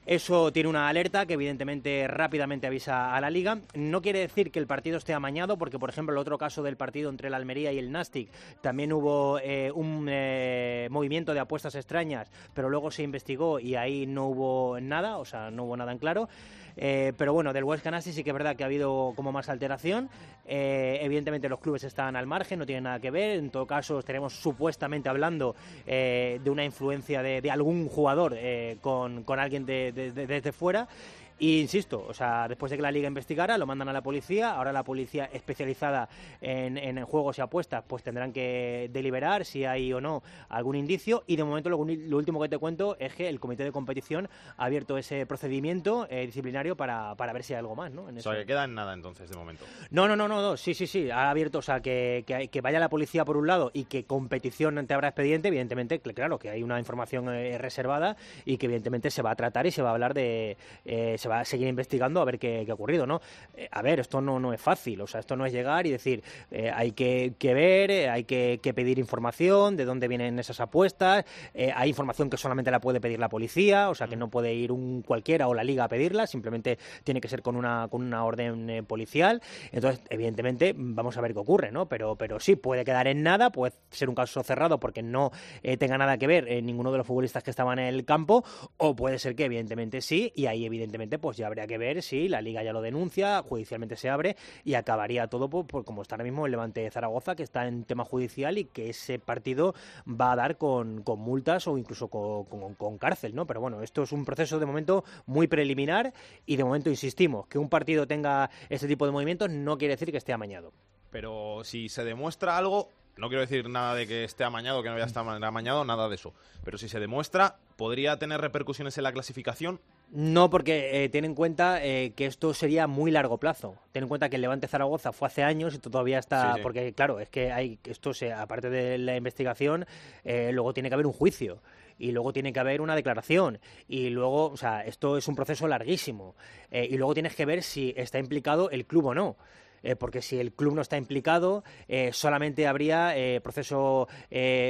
[0.04, 3.61] Eso tiene una alerta que evidentemente rápidamente avisa a la liga.
[3.74, 6.76] No quiere decir que el partido esté amañado, porque por ejemplo el otro caso del
[6.76, 8.28] partido entre el Almería y el Nastic
[8.61, 14.08] también hubo eh, un eh, movimiento de apuestas extrañas, pero luego se investigó y ahí
[14.08, 16.28] no hubo nada, o sea, no hubo nada en claro.
[16.76, 19.48] Eh, pero bueno, del West Nastic sí que es verdad que ha habido como más
[19.48, 20.08] alteración.
[20.46, 23.38] Eh, evidentemente los clubes están al margen, no tienen nada que ver.
[23.38, 25.54] En todo caso, estaremos supuestamente hablando
[25.87, 30.52] eh, de una influencia de, algún jugador eh, con, con alguien de- de- de- desde
[30.52, 30.88] fuera.
[31.38, 34.50] Y insisto, o sea, después de que la liga investigara, lo mandan a la policía.
[34.54, 36.08] Ahora la policía especializada
[36.40, 41.24] en, en juegos y apuestas, pues tendrán que deliberar si hay o no algún indicio.
[41.26, 44.28] Y de momento lo, lo último que te cuento es que el comité de competición
[44.56, 48.08] ha abierto ese procedimiento eh, disciplinario para, para ver si hay algo más, ¿no?
[48.08, 48.30] En O eso.
[48.30, 49.64] sea, que queda en nada entonces, de momento.
[49.90, 52.60] No, no, no, no, no, sí, sí, sí, ha abierto, o sea, que, que, que
[52.60, 56.38] vaya la policía por un lado y que competición te habrá expediente, evidentemente, cl- claro,
[56.38, 59.82] que hay una información eh, reservada y que evidentemente se va a tratar y se
[59.82, 62.74] va a hablar de, eh, se va a seguir investigando a ver qué, qué ha
[62.74, 63.20] ocurrido, ¿no?
[63.54, 65.90] Eh, a ver, esto no, no es fácil, o sea, esto no es llegar y
[65.90, 70.38] decir, eh, hay que, que ver, eh, hay que, que pedir información, de dónde vienen
[70.40, 74.28] esas apuestas, hay información que solamente la puede pedir la policía, o sea, que no
[74.28, 77.87] puede ir un cualquiera o la liga a pedirla, simplemente tiene que ser con una,
[77.88, 79.40] con una orden policial.
[79.70, 81.87] Entonces, evidentemente, vamos a ver qué ocurre, ¿no?
[81.87, 85.30] Pero, pero sí, puede quedar en nada, puede ser un caso cerrado porque no
[85.78, 88.44] tenga nada que ver ninguno de los futbolistas que estaban en el campo,
[88.76, 92.29] o puede ser que, evidentemente, sí, y ahí, evidentemente, pues ya habría que ver si
[92.29, 96.25] la Liga ya lo denuncia, judicialmente se abre y acabaría todo por, como está ahora
[96.25, 99.75] mismo el Levante de Zaragoza, que está en tema judicial y que ese partido
[100.09, 103.46] va a dar con, multas o incluso con, con, cárcel, ¿no?
[103.46, 106.12] Pero bueno, esto es un proceso de momento muy preliminar
[106.46, 110.11] y de momento insistimos, que un partido tenga este tipo de movimientos no quiere decir
[110.11, 110.72] que esté amañado.
[111.11, 114.94] Pero si se demuestra algo, no quiero decir nada de que esté amañado, que no
[114.94, 116.33] vaya a estar amañado, nada de eso.
[116.64, 119.81] Pero si se demuestra, ¿podría tener repercusiones en la clasificación?
[120.14, 123.77] No, porque eh, ten en cuenta eh, que esto sería muy largo plazo.
[123.92, 126.57] Ten en cuenta que el Levante Zaragoza fue hace años y todavía está.
[126.62, 129.87] Porque, claro, es que hay esto, se, aparte de la investigación,
[130.22, 131.62] eh, luego tiene que haber un juicio
[131.98, 135.66] y luego tiene que haber una declaración y luego, o sea, esto es un proceso
[135.66, 136.35] larguísimo
[136.70, 139.37] y luego tienes que ver si está implicado el club o no.
[139.83, 144.09] Eh, porque si el club no está implicado, eh, solamente habría eh, proceso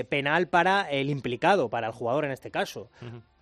[0.09, 2.91] penal para el implicado, para el jugador en este caso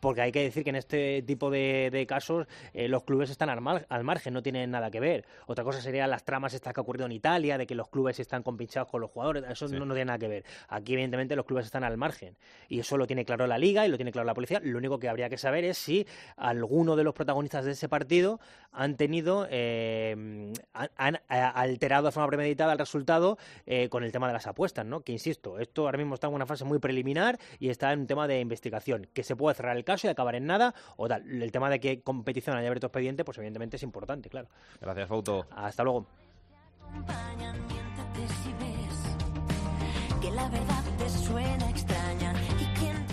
[0.00, 3.60] porque hay que decir que en este tipo de, casos eh, los clubes están al,
[3.60, 5.26] margen, no tienen nada que ver.
[5.46, 8.18] Otra cosa serían las tramas estas que ha ocurrido en Italia, de que los clubes
[8.18, 10.44] están compinchados con los jugadores, eso no, tiene nada que ver.
[10.68, 12.36] Aquí, evidentemente, los clubes están al margen.
[12.68, 14.60] Y eso lo tiene claro la liga y lo tiene claro la policía.
[14.62, 18.40] Lo único que habría que saber es si alguno de los protagonistas de ese partido
[18.72, 24.32] han tenido, eh, han, alterado de forma premeditada el resultado eh, con el tema de
[24.32, 25.00] las apuestas, ¿no?
[25.02, 28.06] Que insisto, esto ahora mismo está en una fase muy preliminar y está en un
[28.06, 31.22] tema de investigación, que se puede cerrar el caso y acabar en nada o tal.
[31.42, 34.48] El tema de que competición haya abierto expediente, pues evidentemente es importante, claro.
[34.80, 35.46] Gracias, Fauto.
[35.50, 36.06] Hasta luego.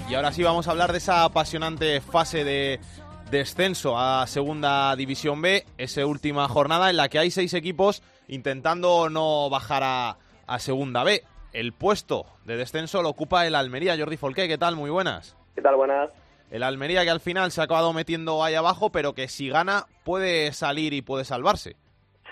[0.10, 2.80] Y ahora sí vamos a hablar de esa apasionante fase de
[3.30, 9.10] descenso a Segunda División B, esa última jornada en la que hay seis equipos intentando
[9.10, 11.24] no bajar a, a Segunda B.
[11.54, 13.98] El puesto de descenso lo ocupa el Almería.
[13.98, 14.76] Jordi Folqué, ¿qué tal?
[14.76, 15.36] Muy buenas.
[15.56, 15.76] ¿Qué tal?
[15.76, 16.10] Buenas.
[16.50, 19.86] El Almería que al final se ha acabado metiendo ahí abajo, pero que si gana
[20.06, 21.76] puede salir y puede salvarse.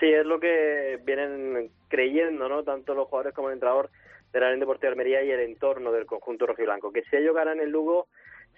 [0.00, 2.62] Sí, es lo que vienen creyendo, ¿no?
[2.62, 3.90] Tanto los jugadores como el entrenador
[4.32, 6.92] de la Deportiva de Almería y el entorno del conjunto rojiblanco.
[6.92, 8.08] Que si ellos ganan el Lugo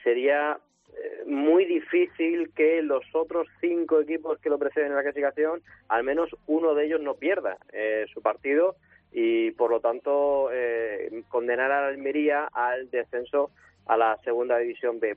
[0.03, 0.59] sería
[0.97, 6.03] eh, muy difícil que los otros cinco equipos que lo preceden en la clasificación, al
[6.03, 8.77] menos uno de ellos no pierda eh, su partido
[9.13, 13.51] y por lo tanto eh, condenar a la Almería al descenso
[13.89, 15.17] a la segunda división B.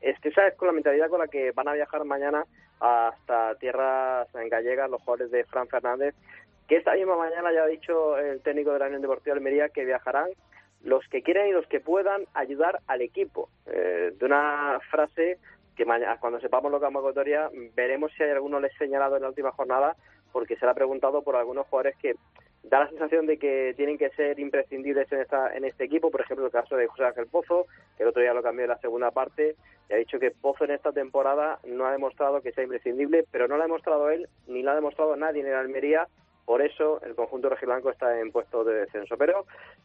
[0.00, 2.44] Es que esa es con la mentalidad con la que van a viajar mañana
[2.80, 6.14] hasta tierras gallegas los jugadores de Fran Fernández,
[6.68, 9.68] que esta misma mañana ya ha dicho el técnico de la Unión Deportiva de Almería
[9.70, 10.28] que viajarán
[10.82, 13.48] los que quieran y los que puedan ayudar al equipo.
[13.66, 15.38] Eh, de una frase
[15.76, 19.52] que mañana, cuando sepamos lo que veremos si hay alguno les señalado en la última
[19.52, 19.96] jornada
[20.32, 22.14] porque se le ha preguntado por algunos jugadores que
[22.64, 26.20] da la sensación de que tienen que ser imprescindibles en, esta, en este equipo, por
[26.20, 28.78] ejemplo el caso de José Ángel Pozo, que el otro día lo cambió en la
[28.78, 29.56] segunda parte,
[29.88, 33.48] y ha dicho que Pozo en esta temporada no ha demostrado que sea imprescindible, pero
[33.48, 36.06] no lo ha demostrado él, ni lo ha demostrado nadie en Almería,
[36.48, 39.18] por eso el conjunto rojiblanco está en puesto de descenso.
[39.18, 39.44] Pero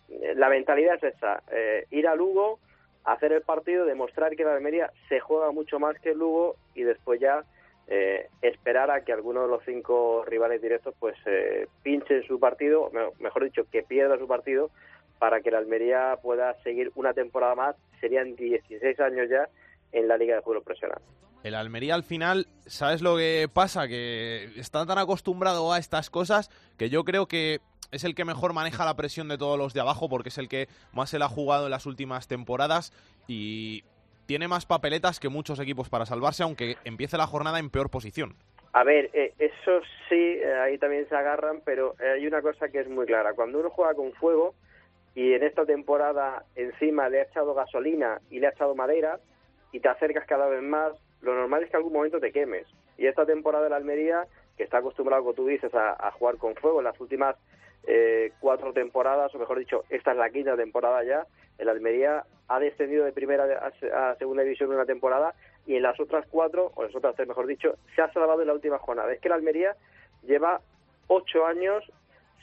[0.09, 2.59] eh, la mentalidad es esa, eh, ir a Lugo,
[3.03, 6.83] hacer el partido, demostrar que la Almería se juega mucho más que el Lugo y
[6.83, 7.43] después ya
[7.87, 12.91] eh, esperar a que alguno de los cinco rivales directos pues eh, pinche su partido,
[13.19, 14.71] mejor dicho, que pierda su partido
[15.19, 19.47] para que la Almería pueda seguir una temporada más, serían 16 años ya
[19.91, 21.01] en la Liga de Fútbol Profesional.
[21.43, 23.87] El Almería al final, ¿sabes lo que pasa?
[23.87, 27.59] Que está tan acostumbrado a estas cosas que yo creo que
[27.91, 30.49] es el que mejor maneja la presión de todos los de abajo porque es el
[30.49, 32.91] que más se la ha jugado en las últimas temporadas
[33.27, 33.83] y
[34.25, 38.35] tiene más papeletas que muchos equipos para salvarse, aunque empiece la jornada en peor posición.
[38.73, 42.79] A ver, eh, eso sí, eh, ahí también se agarran, pero hay una cosa que
[42.79, 43.33] es muy clara.
[43.33, 44.55] Cuando uno juega con fuego
[45.15, 49.19] y en esta temporada encima le ha echado gasolina y le ha echado madera
[49.71, 52.67] y te acercas cada vez más, lo normal es que algún momento te quemes.
[52.97, 56.55] Y esta temporada de la Almería, que está acostumbrado, como tú dices, a, jugar con
[56.55, 57.35] fuego en las últimas
[57.85, 61.25] eh, cuatro temporadas, o mejor dicho, esta es la quinta temporada ya,
[61.57, 65.33] el Almería ha descendido de primera a, segunda división una temporada
[65.65, 68.41] y en las otras cuatro, o en las otras tres mejor dicho, se ha salvado
[68.41, 69.11] en la última jornada.
[69.11, 69.75] Es que el Almería
[70.23, 70.61] lleva
[71.07, 71.83] ocho años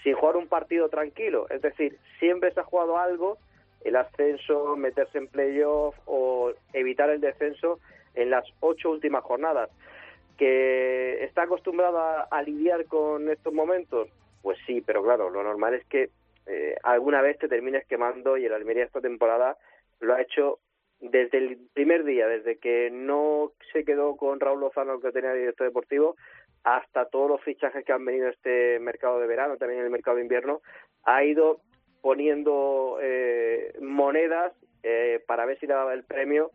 [0.03, 3.39] sin jugar un partido tranquilo, es decir, siempre se ha jugado algo,
[3.83, 7.81] el ascenso, meterse en playoff o evitar el descenso
[8.15, 9.71] en las ocho últimas jornadas.
[10.37, 11.99] ¿Que está acostumbrado
[12.31, 14.09] a lidiar con estos momentos?
[14.43, 16.11] Pues sí, pero claro, lo normal es que
[16.47, 19.57] eh, alguna vez te termines quemando y el Almería esta temporada
[20.01, 20.59] lo ha hecho
[21.01, 25.67] desde el primer día, desde que no se quedó con Raúl Lozano, que tenía director
[25.67, 26.17] deportivo,
[26.63, 30.17] hasta todos los fichajes que han venido este mercado de verano, también en el mercado
[30.17, 30.61] de invierno,
[31.05, 31.61] ha ido
[32.03, 36.51] poniendo eh, monedas eh, para ver si le daba el premio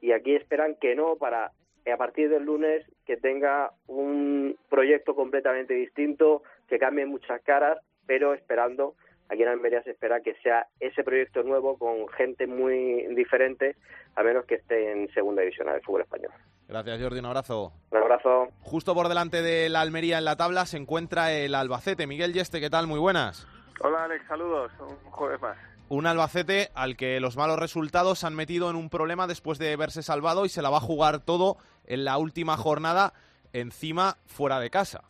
[0.00, 1.52] y aquí esperan que no, para
[1.90, 8.34] a partir del lunes que tenga un proyecto completamente distinto, que cambie muchas caras, pero
[8.34, 8.94] esperando,
[9.28, 13.76] aquí en Almería se espera que sea ese proyecto nuevo con gente muy diferente,
[14.16, 16.32] a menos que esté en segunda división del fútbol español.
[16.68, 17.18] Gracias, Jordi.
[17.20, 17.72] Un abrazo.
[17.90, 18.48] Un abrazo.
[18.60, 22.06] Justo por delante de la Almería en la tabla se encuentra el Albacete.
[22.06, 22.86] Miguel Yeste, ¿qué tal?
[22.86, 23.48] Muy buenas.
[23.80, 24.26] Hola, Alex.
[24.26, 24.70] Saludos.
[24.80, 25.56] Un jueves más.
[25.88, 30.02] Un Albacete al que los malos resultados han metido en un problema después de verse
[30.02, 31.56] salvado y se la va a jugar todo
[31.86, 33.14] en la última jornada,
[33.54, 35.04] encima fuera de casa.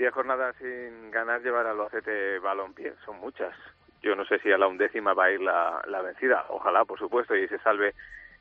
[0.00, 2.94] Diez jornadas sin ganar llevar al Albacete balón-pie.
[3.04, 3.54] Son muchas.
[4.00, 6.46] Yo no sé si a la undécima va a ir la, la vencida.
[6.48, 7.94] Ojalá, por supuesto, y se salve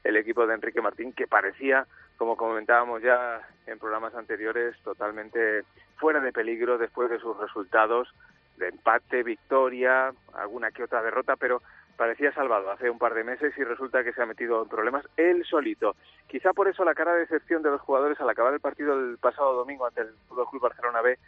[0.05, 1.85] el equipo de Enrique Martín, que parecía,
[2.15, 5.65] como comentábamos ya en programas anteriores, totalmente
[5.97, 8.07] fuera de peligro después de sus resultados
[8.55, 11.61] de empate, victoria, alguna que otra derrota, pero
[11.97, 15.05] parecía salvado hace un par de meses y resulta que se ha metido en problemas
[15.17, 15.97] él solito.
[16.27, 19.17] Quizá por eso la cara de decepción de los jugadores al acabar el partido el
[19.17, 21.19] pasado domingo ante el Fútbol Club Barcelona B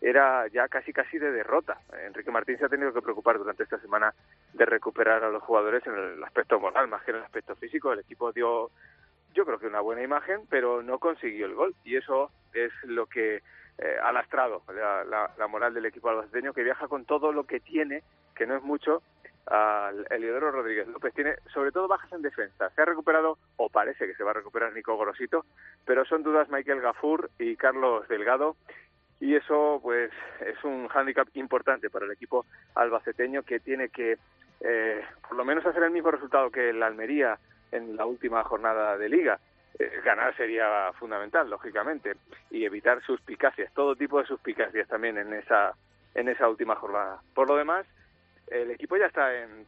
[0.00, 1.80] era ya casi casi de derrota.
[2.04, 4.14] Enrique Martín se ha tenido que preocupar durante esta semana
[4.52, 7.92] de recuperar a los jugadores en el aspecto moral más que en el aspecto físico.
[7.92, 8.70] El equipo dio,
[9.34, 13.06] yo creo que una buena imagen, pero no consiguió el gol y eso es lo
[13.06, 13.42] que
[13.78, 18.02] eh, ha lastrado la, moral del equipo albaceteño que viaja con todo lo que tiene,
[18.34, 19.02] que no es mucho,
[19.46, 21.14] al Eliodoro Rodríguez López.
[21.14, 22.70] Tiene sobre todo bajas en defensa.
[22.70, 25.44] Se ha recuperado, o parece que se va a recuperar Nico Gorosito,
[25.84, 28.56] pero son dudas Michael Gafur y Carlos Delgado
[29.20, 30.10] y eso pues
[30.40, 34.18] es un hándicap importante para el equipo albaceteño que tiene que
[34.60, 37.38] eh, por lo menos hacer el mismo resultado que el Almería
[37.72, 39.38] en la última jornada de liga.
[39.78, 42.16] Eh, ganar sería fundamental, lógicamente,
[42.50, 45.74] y evitar suspicacias, todo tipo de suspicacias también en esa,
[46.14, 47.20] en esa última jornada.
[47.34, 47.86] Por lo demás,
[48.48, 49.66] el equipo ya está en,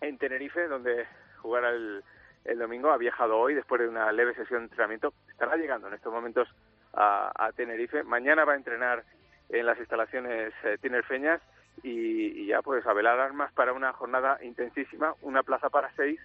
[0.00, 1.06] en Tenerife, donde
[1.38, 2.02] jugará el,
[2.44, 2.90] el domingo.
[2.90, 5.12] Ha viajado hoy después de una leve sesión de entrenamiento.
[5.28, 6.48] Estará llegando en estos momentos
[6.94, 8.02] a, Tenerife.
[8.02, 9.04] Mañana va a entrenar
[9.48, 11.40] en las instalaciones eh, tinerfeñas
[11.82, 16.20] y, ya pues a velar armas para una jornada intensísima, una plaza para seis.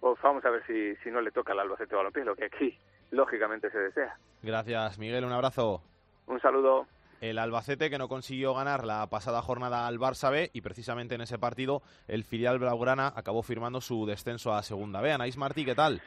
[0.00, 2.78] Pues vamos a ver si, si no le toca al Albacete Balompié, lo que aquí
[3.10, 4.16] lógicamente se desea.
[4.42, 5.24] Gracias, Miguel.
[5.24, 5.82] Un abrazo.
[6.26, 6.86] Un saludo.
[7.20, 11.22] El Albacete que no consiguió ganar la pasada jornada al Barça B y precisamente en
[11.22, 15.10] ese partido el filial Blaugrana acabó firmando su descenso a Segunda B.
[15.10, 16.02] Anaís Martí, ¿qué tal?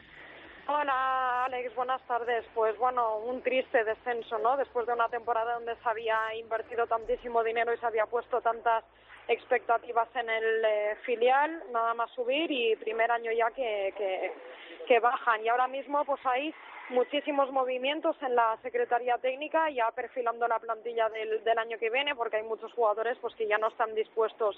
[0.70, 2.44] Hola Alex, buenas tardes.
[2.54, 4.54] Pues bueno, un triste descenso, ¿no?
[4.58, 8.84] Después de una temporada donde se había invertido tantísimo dinero y se había puesto tantas
[9.28, 14.30] expectativas en el eh, filial, nada más subir y primer año ya que, que,
[14.86, 15.42] que bajan.
[15.42, 16.54] Y ahora mismo pues hay
[16.90, 22.14] muchísimos movimientos en la Secretaría Técnica, ya perfilando la plantilla del, del, año que viene,
[22.14, 24.56] porque hay muchos jugadores pues que ya no están dispuestos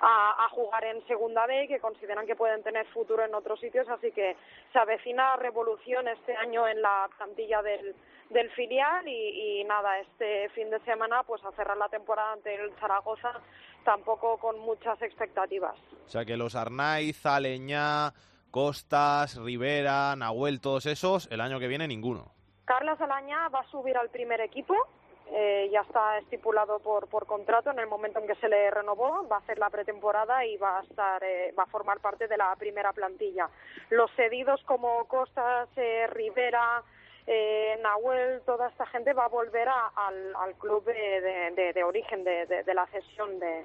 [0.00, 3.88] a, a, jugar en Segunda B, que consideran que pueden tener futuro en otros sitios,
[3.88, 4.36] así que
[4.72, 7.94] se avecina revolución este año en la plantilla del,
[8.30, 12.54] del filial y, y nada, este fin de semana pues a cerrar la temporada ante
[12.54, 13.40] el Zaragoza
[13.84, 15.74] tampoco con muchas expectativas.
[16.06, 18.12] O sea que los Arnaiz, Aleñá,
[18.52, 22.32] Costas, Rivera, Nahuel, todos esos, el año que viene ninguno.
[22.66, 24.76] Carlos Alaña va a subir al primer equipo,
[25.30, 29.26] eh, ya está estipulado por, por contrato en el momento en que se le renovó,
[29.26, 32.36] va a hacer la pretemporada y va a estar, eh, va a formar parte de
[32.36, 33.48] la primera plantilla.
[33.88, 36.82] Los cedidos como Costas, eh, Rivera,
[37.26, 42.22] eh, Nahuel, toda esta gente va a volver a, al, al, club de, de, origen
[42.22, 43.64] de, de, la cesión de,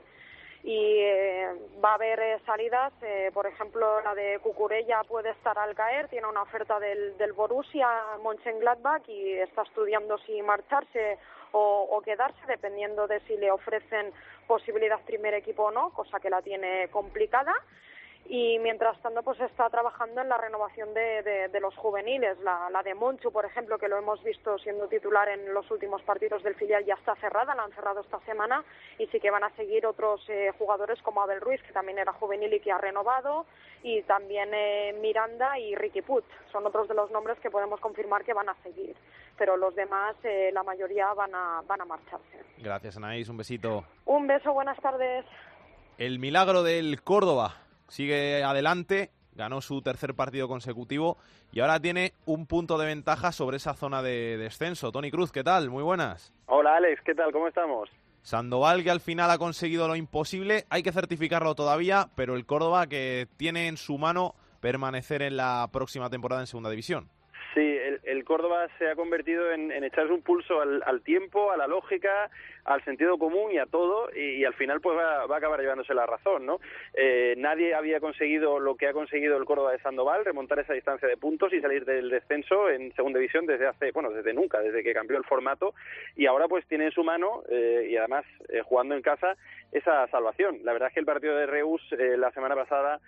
[0.64, 1.48] y eh,
[1.84, 6.08] va a haber eh, salidas, eh, por ejemplo la de Cucurella puede estar al caer,
[6.08, 7.88] tiene una oferta del, del Borussia
[8.24, 11.18] Mönchengladbach y está estudiando si marcharse
[11.52, 14.12] o, o, quedarse dependiendo de si le ofrecen
[14.48, 17.54] posibilidad primer equipo o no, cosa que la tiene complicada
[18.30, 22.38] y mientras tanto pues está trabajando en la renovación de, de, de los juveniles.
[22.40, 26.02] La, la, de Monchu por ejemplo que lo hemos visto siendo titular en los últimos
[26.04, 28.64] partidos del filial ya está cerrada la han cerrado esta semana
[28.98, 32.14] y sí que van a seguir otros eh, jugadores como Abel Ruiz que también era
[32.14, 33.46] juvenil y que ha renovado
[33.84, 38.24] y también eh, Miranda y Ricky Put son otros de los nombres que podemos confirmar
[38.24, 38.96] que van a seguir
[39.38, 42.44] pero los demás eh, la mayoría van a van a marcharse.
[42.58, 43.30] Gracias Anaís.
[43.30, 43.86] Un besito.
[44.06, 45.26] Un beso buenas tardes.
[45.98, 51.18] El milagro del Córdoba sigue adelante, ganó su tercer partido consecutivo
[51.52, 54.92] y ahora tiene un punto de ventaja sobre esa zona de descenso.
[54.92, 55.70] Tony Cruz, ¿qué tal?
[55.70, 56.34] Muy buenas.
[56.48, 57.32] Hola Alex, ¿qué tal?
[57.32, 57.90] ¿Cómo estamos?
[58.22, 62.88] Sandoval que al final ha conseguido lo imposible, hay que certificarlo todavía, pero el Córdoba
[62.88, 67.08] que tiene en su mano permanecer en la próxima temporada en Segunda División.
[67.54, 71.52] Sí, el, el, Córdoba se ha convertido en, en echarse un pulso al, al, tiempo,
[71.52, 72.30] a la lógica,
[72.68, 76.06] al sentido común y a todo, y, al final pues va, a acabar llevándose la
[76.06, 76.60] razón, ¿no?
[76.94, 81.08] Eh, nadie había conseguido lo que ha conseguido el Córdoba de Sandoval, remontar esa distancia
[81.08, 84.84] de puntos y salir del descenso en segunda división desde hace, bueno, desde nunca, desde
[84.84, 85.74] que cambió el formato,
[86.18, 89.38] y ahora pues tiene en su mano, eh, y además eh, jugando en casa,
[89.72, 90.60] esa salvación.
[90.64, 93.00] La verdad es que el partido de Reus eh, la semana pasada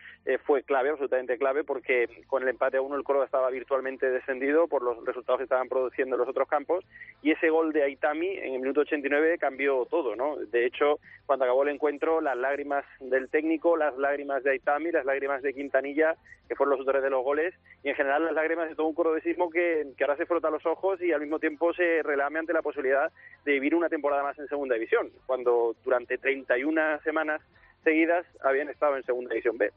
[0.45, 4.68] fue clave, absolutamente clave, porque con el empate a uno el Córdoba estaba virtualmente descendido
[4.68, 6.86] por los resultados que estaban produciendo en los otros campos
[7.22, 10.36] y ese gol de Aitami en el minuto 89 cambió todo, ¿no?
[10.36, 15.06] De hecho, cuando acabó el encuentro, las lágrimas del técnico, las lágrimas de Aitami, las
[15.06, 16.16] lágrimas de Quintanilla,
[16.47, 18.93] que fueron los autores de los goles, y en general las lágrimas de todo un
[18.93, 22.54] cordobesismo que, que ahora se frota los ojos y al mismo tiempo se relame ante
[22.54, 23.12] la posibilidad
[23.43, 27.41] de vivir una temporada más en segunda división, cuando durante 31 semanas
[27.84, 29.72] seguidas habían estado en segunda división B.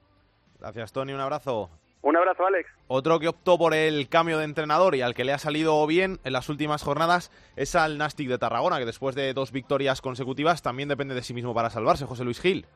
[0.61, 1.15] Gracias, Tony.
[1.15, 1.71] Un abrazo.
[2.03, 2.69] Un abrazo, Alex.
[2.89, 6.19] Otro que optó por el cambio de entrenador y al que le ha salido bien
[6.25, 10.63] en las últimas jornadas es al Nastic de Tarragona, que después de dos victorias consecutivas
[10.63, 12.05] también depende de sí mismo para salvarse.
[12.05, 12.67] José Luis Gil.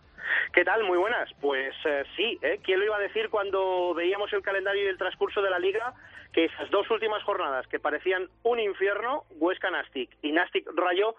[0.52, 0.84] ¿Qué tal?
[0.84, 1.28] Muy buenas.
[1.40, 2.60] Pues eh, sí, ¿eh?
[2.62, 5.92] ¿quién lo iba a decir cuando veíamos el calendario y el transcurso de la liga?
[6.32, 11.16] Que esas dos últimas jornadas que parecían un infierno, Huesca Nastic y Nastic Rayo,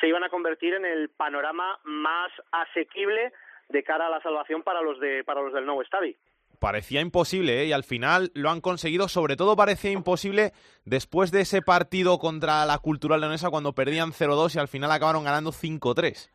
[0.00, 3.32] se iban a convertir en el panorama más asequible
[3.68, 6.16] de cara a la salvación para los de para los del nuevo estadio.
[6.58, 7.66] Parecía imposible ¿eh?
[7.66, 9.08] y al final lo han conseguido.
[9.08, 10.52] Sobre todo parecía imposible
[10.84, 15.24] después de ese partido contra la Cultural Leonesa cuando perdían 0-2 y al final acabaron
[15.24, 16.30] ganando 5-3.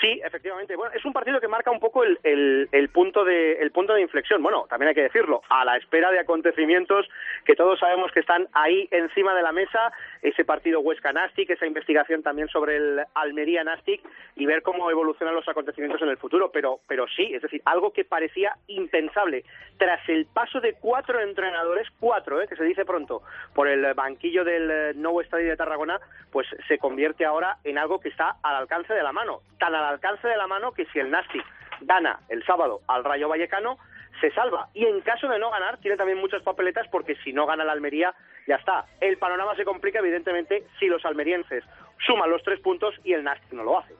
[0.00, 0.76] Sí, efectivamente.
[0.76, 4.42] Bueno, es un partido que marca un poco el, punto de, el punto de inflexión.
[4.42, 7.08] Bueno, también hay que decirlo, a la espera de acontecimientos
[7.44, 12.22] que todos sabemos que están ahí encima de la mesa, ese partido Huesca-Nastic, esa investigación
[12.22, 14.02] también sobre el Almería-Nastic
[14.36, 16.50] y ver cómo evolucionan los acontecimientos en el futuro.
[16.52, 19.44] Pero, pero sí, es decir, algo que parecía impensable.
[19.78, 22.46] Tras el paso de cuatro entrenadores, cuatro, ¿eh?
[22.48, 23.22] que se dice pronto,
[23.54, 28.08] por el banquillo del nuevo estadio de Tarragona, pues se convierte ahora en algo que
[28.08, 29.40] está al alcance de la mano.
[29.74, 31.44] Al alcance de la mano que si el Nastic
[31.80, 33.78] gana el sábado al Rayo Vallecano,
[34.20, 34.68] se salva.
[34.74, 37.72] Y en caso de no ganar, tiene también muchas papeletas porque si no gana la
[37.72, 38.14] Almería,
[38.46, 38.86] ya está.
[39.00, 41.64] El panorama se complica, evidentemente, si los almerienses
[42.06, 43.94] suman los tres puntos y el Nastic no lo hace.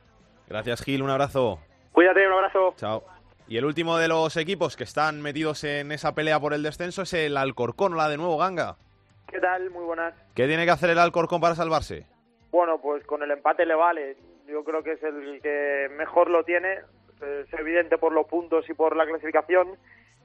[0.49, 1.03] Gracias, Gil.
[1.03, 1.59] Un abrazo.
[1.93, 2.75] Cuídate, un abrazo.
[2.77, 3.05] Chao.
[3.49, 7.03] Y el último de los equipos que están metidos en esa pelea por el descenso
[7.03, 8.77] es el Alcorcón, la de nuevo Ganga.
[9.29, 9.71] ¿Qué tal?
[9.71, 10.15] Muy buenas.
[10.35, 12.07] ¿Qué tiene que hacer el Alcorcón para salvarse?
[12.51, 14.17] Bueno, pues con el empate le vale
[14.47, 16.79] yo creo que es el que mejor lo tiene,
[17.21, 19.77] es evidente por los puntos y por la clasificación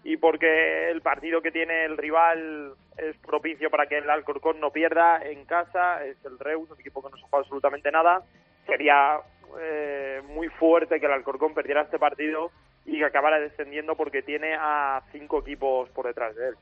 [0.03, 4.71] y porque el partido que tiene el rival es propicio para que el Alcorcón no
[4.71, 8.23] pierda en casa, es el Reus, un equipo que no se juega absolutamente nada,
[8.65, 9.19] sería
[9.59, 12.51] eh, muy fuerte que el Alcorcón perdiera este partido
[12.85, 16.55] y que acabara descendiendo porque tiene a cinco equipos por detrás de él.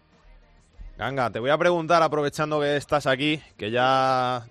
[0.98, 4.44] Ganga, te voy a preguntar, aprovechando que estás aquí, que ya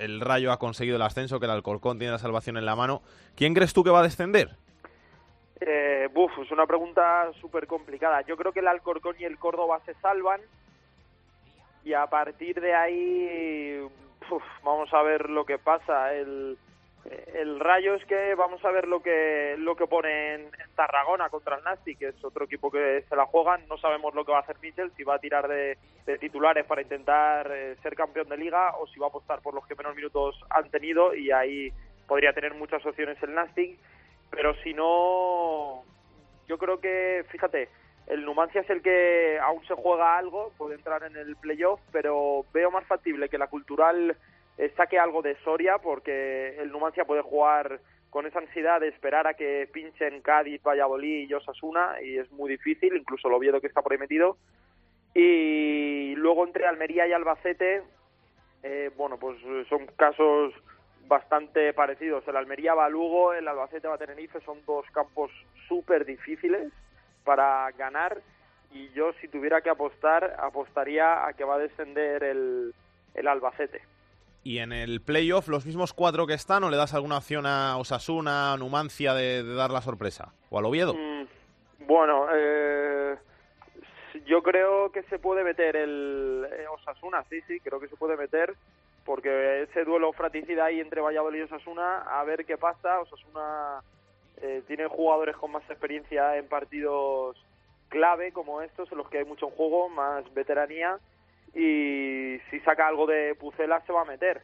[0.00, 3.02] el Rayo ha conseguido el ascenso, que el Alcorcón tiene la salvación en la mano.
[3.36, 4.56] ¿Quién crees tú que va a descender?
[5.60, 8.22] Eh, buf, es una pregunta súper complicada.
[8.22, 10.40] Yo creo que el Alcorcón y el Córdoba se salvan
[11.84, 13.88] y a partir de ahí
[14.64, 16.14] vamos a ver lo que pasa.
[16.14, 16.56] El,
[17.04, 21.56] el Rayo es que vamos a ver lo que lo que pone en, Tarragona contra
[21.56, 23.66] el Nasti, que es otro equipo que se la juegan.
[23.68, 25.78] No sabemos lo que va a hacer Michel, si va a tirar de,
[26.18, 29.66] titulares para intentar eh, ser campeón de liga o si va a apostar por los
[29.66, 31.72] que menos minutos han tenido y ahí
[32.06, 33.78] podría tener muchas opciones el Nastic.
[34.30, 35.84] Pero si no,
[36.48, 37.68] yo creo que, fíjate,
[38.06, 42.44] el Numancia es el que aún se juega algo, puede entrar en el playoff, pero
[42.52, 44.16] veo más factible que la Cultural
[44.76, 47.80] saque algo de Soria porque el Numancia puede jugar
[48.10, 52.50] con esa ansiedad de esperar a que pinchen Cádiz, Valladolid y Osasuna y es muy
[52.50, 54.36] difícil, incluso lo Oviedo que está por.
[55.14, 57.82] Y luego entre Almería y Albacete,
[58.62, 59.38] eh, bueno, pues
[59.68, 60.52] son casos
[61.06, 62.26] bastante parecidos.
[62.28, 65.30] El Almería va a Lugo, el Albacete va a Tenerife, son dos campos
[65.68, 66.72] súper difíciles
[67.24, 68.20] para ganar
[68.72, 72.74] y yo si tuviera que apostar, apostaría a que va a descender el,
[73.14, 73.82] el Albacete.
[74.42, 77.76] ¿Y en el playoff los mismos cuatro que están o le das alguna opción a
[77.76, 80.32] Osasuna, a Numancia de, de, dar la sorpresa?
[80.48, 80.94] ¿O al Oviedo?
[80.94, 81.26] Mm,
[81.86, 83.16] bueno, eh,
[84.24, 88.16] yo creo que se puede meter el eh, Osasuna, sí, sí, creo que se puede
[88.16, 88.54] meter
[89.04, 93.00] porque ese duelo fratricida ahí entre Valladolid y Osasuna, a ver qué pasa.
[93.00, 93.82] Osasuna
[94.40, 97.36] eh, tiene jugadores con más experiencia en partidos
[97.88, 100.98] clave como estos, en los que hay mucho en juego, más veteranía
[101.54, 104.42] y si saca algo de Pucela se va a meter.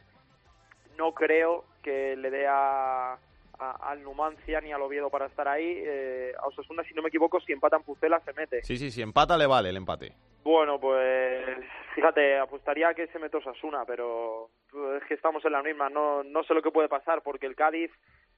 [0.97, 5.81] No creo que le dé a, a, al Numancia ni al Oviedo para estar ahí.
[5.85, 8.63] Eh, a Osasuna, si no me equivoco, si empatan Pucela se mete.
[8.63, 10.13] Sí, sí, si empata le vale el empate.
[10.43, 11.45] Bueno, pues
[11.93, 14.49] fíjate, apostaría a que se mete Osasuna, pero
[14.97, 15.89] es que estamos en la misma.
[15.89, 17.91] No, no sé lo que puede pasar porque el Cádiz,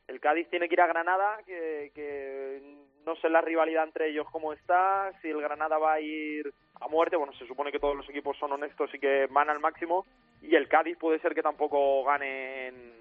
[0.07, 2.61] el Cádiz tiene que ir a Granada, que, que
[3.09, 6.87] no sé la rivalidad entre ellos cómo está, si el Granada va a ir a
[6.87, 10.05] muerte, bueno, se supone que todos los equipos son honestos y que van al máximo,
[10.43, 12.93] y el Cádiz puede ser que tampoco gane en,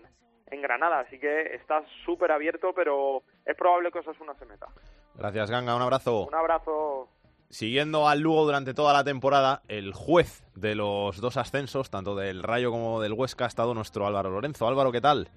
[0.50, 4.66] en Granada, así que está súper abierto, pero es probable que Osasuna se meta.
[5.14, 6.26] Gracias, Ganga, un abrazo.
[6.26, 7.08] Un abrazo.
[7.50, 12.42] Siguiendo al Lugo durante toda la temporada, el juez de los dos ascensos, tanto del
[12.42, 14.66] Rayo como del Huesca, ha estado nuestro Álvaro Lorenzo.
[14.66, 15.28] Álvaro, ¿qué tal?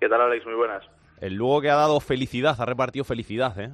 [0.00, 0.44] ¿Qué tal, Alex?
[0.46, 0.84] Muy buenas.
[1.20, 3.70] El Lugo que ha dado felicidad, ha repartido felicidad, ¿eh?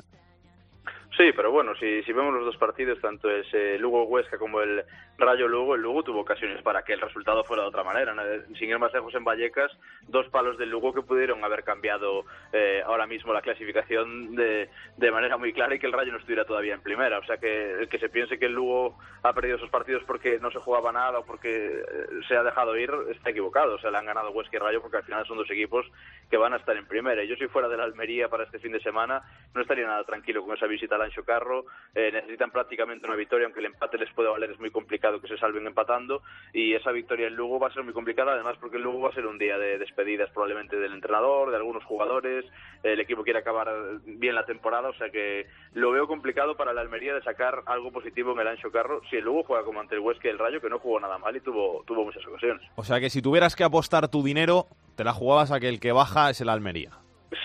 [1.17, 4.83] Sí, pero bueno, si, si vemos los dos partidos, tanto ese Lugo-Huesca como el
[5.19, 8.15] Rayo-Lugo, el Lugo tuvo ocasiones para que el resultado fuera de otra manera.
[8.59, 9.71] Sin ir más lejos en Vallecas,
[10.09, 15.11] dos palos del Lugo que pudieron haber cambiado eh, ahora mismo la clasificación de, de
[15.11, 17.19] manera muy clara y que el Rayo no estuviera todavía en primera.
[17.19, 20.39] O sea que el que se piense que el Lugo ha perdido esos partidos porque
[20.41, 21.83] no se jugaba nada o porque eh,
[22.27, 23.75] se ha dejado ir, está equivocado.
[23.75, 25.87] O sea, le han ganado Huesca y Rayo porque al final son dos equipos
[26.31, 27.23] que van a estar en primera.
[27.25, 29.23] Yo si fuera de la Almería para este fin de semana,
[29.55, 31.67] no estaría nada tranquilo con esa visita al Ancho Carro.
[31.95, 35.29] Eh, necesitan prácticamente una victoria, aunque el empate les puede valer, es muy complicado que
[35.29, 36.23] se salven empatando.
[36.53, 39.11] Y esa victoria en Lugo va a ser muy complicada, además porque el Lugo va
[39.11, 42.45] a ser un día de despedidas probablemente del entrenador, de algunos jugadores.
[42.83, 43.69] El equipo quiere acabar
[44.05, 47.93] bien la temporada, o sea que lo veo complicado para la Almería de sacar algo
[47.93, 49.03] positivo en el Ancho Carro.
[49.11, 51.37] Si el Lugo juega como ante el Huesca el Rayo, que no jugó nada mal
[51.37, 52.63] y tuvo, tuvo muchas ocasiones.
[52.77, 55.81] O sea que si tuvieras que apostar tu dinero, te la jugabas a que el
[55.81, 56.91] que baja es el Almería.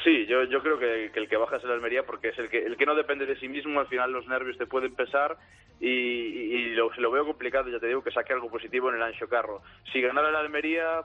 [0.04, 2.66] Sí, yo, yo creo que, el que baja es el Almería porque es el que,
[2.66, 5.38] el que no depende de sí mismo, al final los nervios te pueden pesar
[5.80, 9.04] y, y lo, lo veo complicado, ya te digo, que saque algo positivo en el
[9.04, 9.62] Ancho Carro.
[9.94, 11.04] Si ganara el Almería,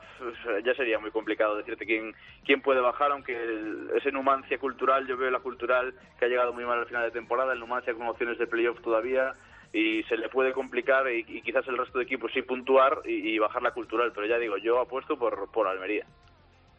[0.64, 2.12] ya sería muy complicado decirte quién,
[2.44, 6.52] quién puede bajar, aunque el, ese Numancia cultural, yo veo la cultural que ha llegado
[6.52, 9.34] muy mal al final de temporada, el Numancia con opciones de playoff todavía
[9.72, 13.34] y se le puede complicar y, y quizás el resto de equipos sí puntuar y,
[13.34, 16.04] y, bajar la cultural, pero ya digo, yo apuesto por, por Almería.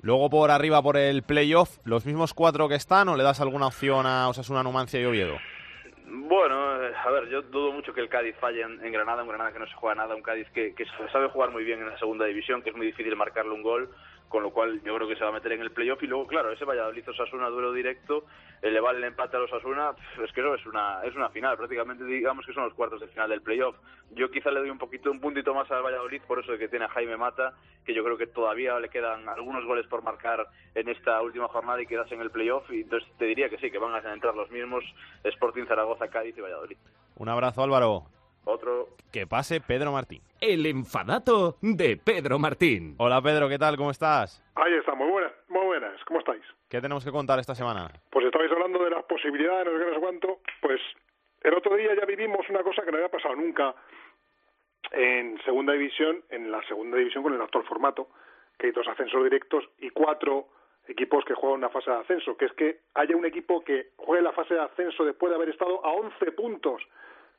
[0.03, 3.67] Luego por arriba, por el playoff, ¿los mismos cuatro que están o le das alguna
[3.67, 5.37] opción a Osasuna, Numancia y Oviedo?
[6.05, 9.53] Bueno, eh, a ver, yo dudo mucho que el Cádiz falle en, Granada, un Granada
[9.53, 11.97] que no se juega nada, un Cádiz que, que sabe jugar muy bien en la
[11.97, 13.89] segunda división, que es muy difícil marcarle un gol,
[14.33, 16.25] con lo cual yo creo que se va a meter en el playoff y luego,
[16.25, 18.25] claro, ese Valladolid Osasuna duelo directo,
[18.63, 19.91] eh, le vale el empate a los Osasuna,
[20.25, 23.09] es que eso es una, es una final, prácticamente digamos que son los cuartos de
[23.09, 23.75] final del playoff.
[24.09, 26.67] Yo quizá le doy un poquito, un puntito más al Valladolid por eso de que
[26.67, 27.53] tiene a Jaime Mata,
[27.85, 31.79] que yo creo que todavía le quedan algunos goles por marcar en esta última jornada
[31.79, 34.33] y quedarse en el playoff, y entonces te diría que sí, que van a entrar
[34.33, 34.83] los mismos
[35.23, 36.77] Sporting Zaragoza, Cádiz y Valladolid.
[37.17, 38.05] Un abrazo Álvaro.
[38.45, 38.89] Otro.
[39.11, 40.21] Que pase Pedro Martín.
[40.41, 42.95] El enfadato de Pedro Martín.
[42.97, 43.77] Hola Pedro, ¿qué tal?
[43.77, 44.43] ¿Cómo estás?
[44.55, 46.03] Ahí está, muy buenas, muy buenas.
[46.05, 46.43] ¿Cómo estáis?
[46.67, 47.89] ¿Qué tenemos que contar esta semana?
[48.09, 50.39] Pues estabais hablando de las posibilidades, no sé qué, no sé cuánto.
[50.61, 50.81] Pues
[51.41, 53.75] el otro día ya vivimos una cosa que no había pasado nunca
[54.91, 58.09] en segunda división, en la segunda división con el actual formato,
[58.57, 60.47] que hay dos ascensos directos y cuatro
[60.87, 64.21] equipos que juegan una fase de ascenso, que es que haya un equipo que juegue
[64.21, 66.81] la fase de ascenso después de haber estado a 11 puntos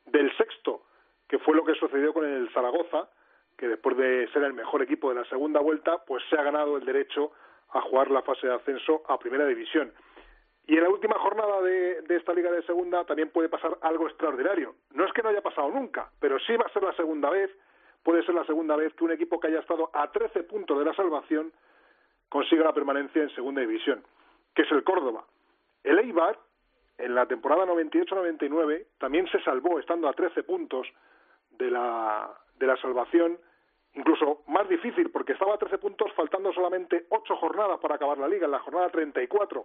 [0.07, 0.83] del sexto,
[1.35, 3.09] que fue lo que sucedió con el Zaragoza,
[3.59, 6.77] que después de ser el mejor equipo de la segunda vuelta, pues se ha ganado
[6.77, 7.33] el derecho
[7.71, 9.93] a jugar la fase de ascenso a primera división.
[10.69, 14.77] Y en la última jornada de, esta liga de segunda también puede pasar algo extraordinario.
[14.93, 17.51] No es que no haya pasado nunca, pero sí va a ser la segunda vez,
[18.05, 20.85] puede ser la segunda vez que un equipo que haya estado a 13 puntos de
[20.85, 21.53] la salvación
[22.29, 24.05] consiga la permanencia en segunda división,
[24.55, 25.25] que es el Córdoba.
[25.83, 26.39] El Eibar,
[26.97, 30.87] en la temporada 98-99, también se salvó estando a 13 puntos
[31.59, 33.39] de la, de la salvación,
[33.95, 38.29] incluso más difícil, porque estaba a 13 puntos faltando solamente 8 jornadas para acabar la
[38.29, 39.65] liga, en la jornada 34.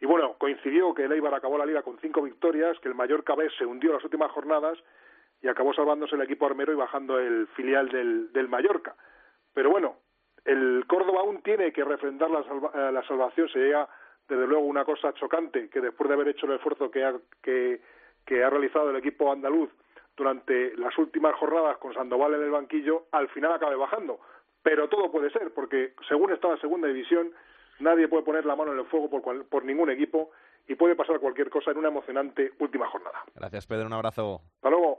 [0.00, 3.34] Y bueno, coincidió que el Eibar acabó la liga con 5 victorias, que el Mallorca
[3.34, 4.78] B se hundió las últimas jornadas
[5.42, 8.94] y acabó salvándose el equipo armero y bajando el filial del, del Mallorca.
[9.52, 9.96] Pero bueno,
[10.44, 13.88] el Córdoba aún tiene que refrendar la, salva, la salvación, se llega
[14.28, 17.80] desde luego una cosa chocante, que después de haber hecho el esfuerzo que ha, que,
[18.24, 19.70] que ha realizado el equipo andaluz
[20.16, 24.18] durante las últimas jornadas con Sandoval en el banquillo, al final acabe bajando.
[24.62, 27.32] Pero todo puede ser, porque según está la segunda división,
[27.78, 30.30] nadie puede poner la mano en el fuego por, cual, por ningún equipo
[30.66, 33.22] y puede pasar cualquier cosa en una emocionante última jornada.
[33.34, 33.86] Gracias, Pedro.
[33.86, 34.40] Un abrazo.
[34.56, 34.98] Hasta luego.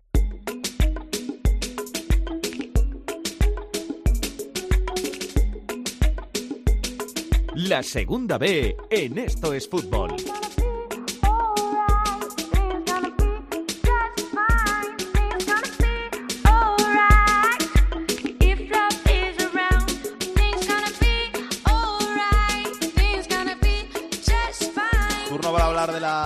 [7.56, 10.12] La segunda B en Esto es Fútbol.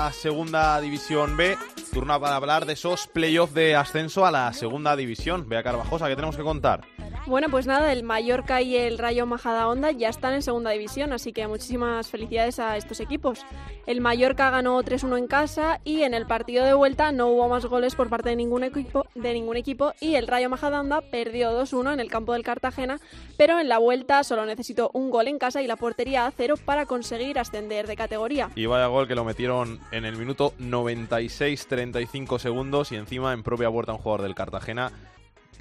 [0.06, 1.56] La segunda división B.
[1.94, 5.48] Turno para hablar de esos playoffs de ascenso a la segunda división.
[5.48, 6.82] Vea Carvajosa, ¿qué tenemos que contar?
[7.28, 11.34] Bueno, pues nada, el Mallorca y el Rayo Majadahonda ya están en segunda división, así
[11.34, 13.46] que muchísimas felicidades a estos equipos.
[13.86, 17.66] El Mallorca ganó 3-1 en casa y en el partido de vuelta no hubo más
[17.66, 21.94] goles por parte de ningún equipo, de ningún equipo y el Rayo Majadahonda perdió 2-1
[21.94, 23.00] en el campo del Cartagena,
[23.38, 26.56] pero en la vuelta solo necesitó un gol en casa y la portería a cero
[26.66, 28.50] para conseguir ascender de categoría.
[28.56, 33.70] Y vaya gol que lo metieron en el minuto 96-35 segundos y encima en propia
[33.70, 34.92] puerta un jugador del Cartagena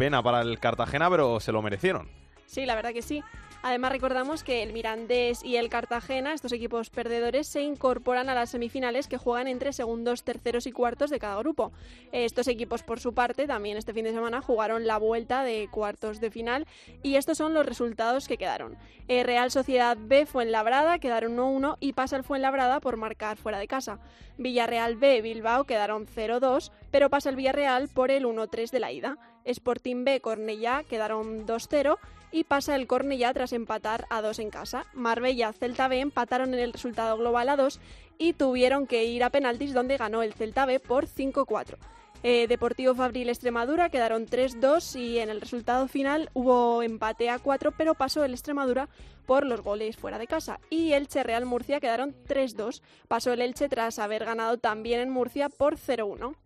[0.00, 2.08] Pena para el Cartagena, pero se lo merecieron.
[2.46, 3.22] Sí, la verdad que sí.
[3.62, 8.48] Además recordamos que el Mirandés y el Cartagena, estos equipos perdedores, se incorporan a las
[8.48, 11.70] semifinales que juegan entre segundos, terceros y cuartos de cada grupo.
[12.12, 16.18] Estos equipos, por su parte, también este fin de semana jugaron la vuelta de cuartos
[16.18, 16.66] de final
[17.02, 18.78] y estos son los resultados que quedaron.
[19.06, 23.68] Eh, Real Sociedad B Fuenlabrada quedaron 1-1 y pasa el Fuenlabrada por marcar fuera de
[23.68, 23.98] casa.
[24.38, 29.18] Villarreal B Bilbao quedaron 0-2, pero pasa el Villarreal por el 1-3 de la ida.
[29.44, 31.98] Sporting B Cornellá quedaron 2-0
[32.32, 34.86] y pasa el Cornellá tras empatar a 2 en casa.
[34.94, 37.80] Marbella Celta B empataron en el resultado global a 2
[38.18, 41.76] y tuvieron que ir a penaltis donde ganó el Celta B por 5-4.
[42.22, 47.72] Eh, Deportivo Fabril Extremadura quedaron 3-2 y en el resultado final hubo empate a 4,
[47.72, 48.90] pero pasó el Extremadura
[49.24, 50.60] por los goles fuera de casa.
[50.68, 52.82] Y Elche Real Murcia quedaron 3-2.
[53.08, 56.36] Pasó el Elche tras haber ganado también en Murcia por 0-1.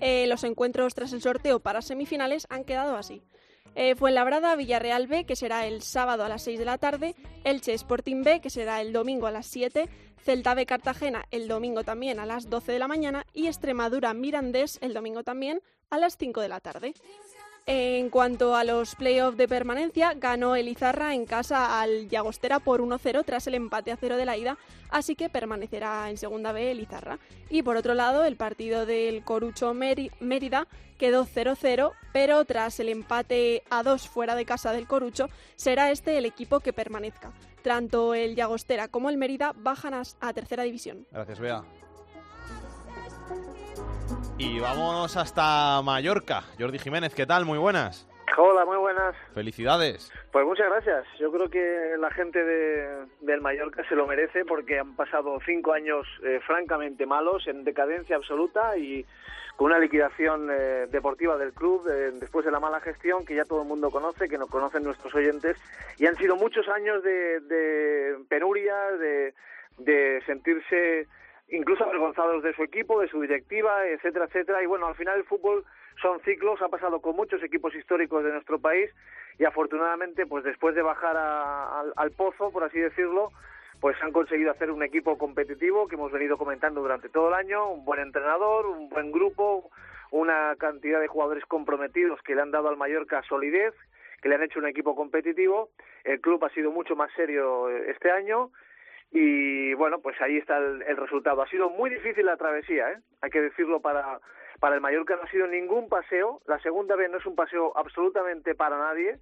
[0.00, 3.22] Eh, los encuentros tras el sorteo para semifinales han quedado así.
[3.74, 7.72] Eh, Fuenlabrada Villarreal B, que será el sábado a las 6 de la tarde, Elche
[7.74, 9.88] Sporting B, que será el domingo a las 7,
[10.22, 14.78] Celta B Cartagena el domingo también a las 12 de la mañana y Extremadura Mirandés
[14.82, 16.94] el domingo también a las 5 de la tarde.
[17.72, 23.24] En cuanto a los playoffs de permanencia, ganó Elizarra en casa al Llagostera por 1-0
[23.24, 24.58] tras el empate a cero de la ida,
[24.88, 27.20] así que permanecerá en segunda B Elizarra.
[27.48, 30.66] Y por otro lado, el partido del Corucho Mérida
[30.98, 36.18] quedó 0-0, pero tras el empate a 2 fuera de casa del Corucho, será este
[36.18, 37.30] el equipo que permanezca.
[37.62, 41.06] Tanto el Llagostera como el Mérida bajan a tercera división.
[41.12, 41.62] Gracias, Bea.
[44.42, 46.42] Y vamos hasta Mallorca.
[46.58, 47.44] Jordi Jiménez, ¿qué tal?
[47.44, 48.08] Muy buenas.
[48.38, 49.14] Hola, muy buenas.
[49.34, 50.10] Felicidades.
[50.32, 51.04] Pues muchas gracias.
[51.18, 55.74] Yo creo que la gente de, del Mallorca se lo merece porque han pasado cinco
[55.74, 59.04] años eh, francamente malos, en decadencia absoluta y
[59.56, 63.44] con una liquidación eh, deportiva del club eh, después de la mala gestión que ya
[63.44, 65.58] todo el mundo conoce, que nos conocen nuestros oyentes.
[65.98, 69.34] Y han sido muchos años de, de penuria, de,
[69.76, 71.08] de sentirse
[71.50, 74.62] incluso avergonzados de su equipo, de su directiva, etcétera, etcétera.
[74.62, 75.64] Y bueno, al final el fútbol
[76.00, 78.90] son ciclos, ha pasado con muchos equipos históricos de nuestro país
[79.38, 83.30] y afortunadamente, pues después de bajar al pozo, por así decirlo,
[83.80, 87.70] pues han conseguido hacer un equipo competitivo que hemos venido comentando durante todo el año,
[87.70, 89.70] un buen entrenador, un buen grupo,
[90.10, 93.74] una cantidad de jugadores comprometidos que le han dado al Mallorca solidez,
[94.20, 95.70] que le han hecho un equipo competitivo.
[96.04, 98.50] El club ha sido mucho más serio este año
[99.10, 101.42] y bueno, pues ahí está el, resultado.
[101.42, 102.98] Ha sido muy difícil la travesía, ¿eh?
[103.20, 104.20] hay que decirlo para,
[104.60, 107.76] para el Mallorca, no ha sido ningún paseo, la segunda vez no es un paseo
[107.76, 109.18] absolutamente para nadie.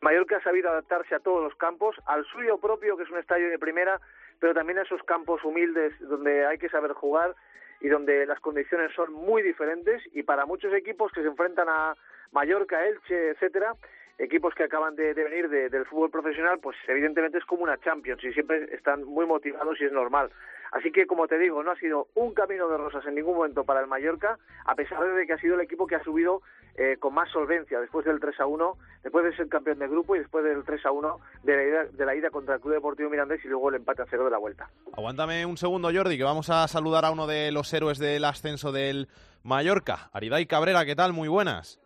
[0.00, 3.48] Mallorca ha sabido adaptarse a todos los campos, al suyo propio, que es un estadio
[3.48, 4.00] de primera,
[4.38, 7.34] pero también a esos campos humildes donde hay que saber jugar
[7.80, 11.94] y donde las condiciones son muy diferentes y para muchos equipos que se enfrentan a
[12.32, 13.74] Mallorca, Elche, etcétera,
[14.18, 18.32] equipos que acaban de, venir del fútbol profesional, pues evidentemente es como una Champions y
[18.32, 20.30] siempre están muy motivados y es normal.
[20.72, 23.64] Así que, como te digo, no ha sido un camino de rosas en ningún momento
[23.64, 26.42] para el Mallorca, a pesar de que ha sido el equipo que ha subido
[26.76, 30.16] eh, con más solvencia después del 3 a 1, después de ser campeón de grupo
[30.16, 32.74] y después del 3 a 1 de la ida, de la ida contra el Club
[32.74, 34.68] Deportivo Mirandés y luego el empate a cero de la vuelta.
[34.96, 38.72] Aguántame un segundo, Jordi, que vamos a saludar a uno de los héroes del ascenso
[38.72, 39.06] del
[39.44, 40.84] Mallorca, Ariday Cabrera.
[40.84, 41.12] ¿Qué tal?
[41.12, 41.83] Muy buenas.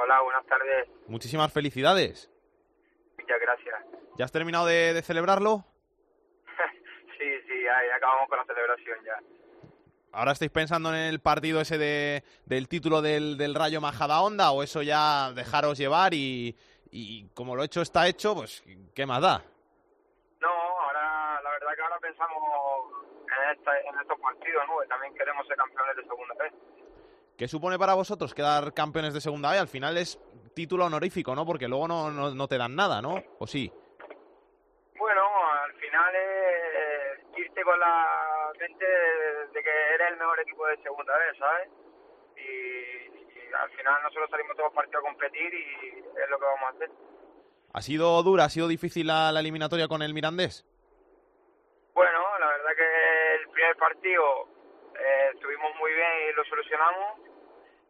[0.00, 0.88] Hola, buenas tardes.
[1.08, 2.30] Muchísimas felicidades.
[3.18, 3.74] Muchas gracias.
[4.16, 5.64] ¿Ya has terminado de, celebrarlo?
[7.18, 9.18] sí, sí, ya, acabamos con la celebración ya.
[10.12, 14.62] ¿Ahora estáis pensando en el partido ese de, del título del, del Rayo Majadahonda o
[14.62, 16.56] eso ya dejaros llevar y,
[16.92, 18.62] y como lo hecho está hecho, pues
[18.94, 19.42] ¿qué más da?
[20.40, 22.38] No, ahora la verdad que ahora pensamos
[23.26, 24.74] en, esta, en estos partidos, ¿no?
[24.88, 26.52] también queremos ser campeones de segunda vez.
[27.38, 29.58] ¿Qué supone para vosotros quedar campeones de segunda B?
[29.58, 30.18] Al final es
[30.56, 31.46] título honorífico, ¿no?
[31.46, 33.22] Porque luego no, no, te dan nada, ¿no?
[33.38, 33.72] ¿O sí?
[34.98, 35.22] Bueno,
[35.62, 41.12] al final es irte con la mente de que eres el mejor equipo de segunda
[41.16, 41.68] B, ¿sabes?
[42.38, 46.74] Y, al final nosotros salimos todos partidos a competir y es lo que vamos a
[46.74, 46.90] hacer.
[47.72, 50.66] ¿Ha sido dura, ha sido difícil la, la eliminatoria con el Mirandés?
[51.94, 54.48] Bueno, la verdad que el primer partido
[54.98, 57.27] eh, estuvimos muy bien y lo solucionamos.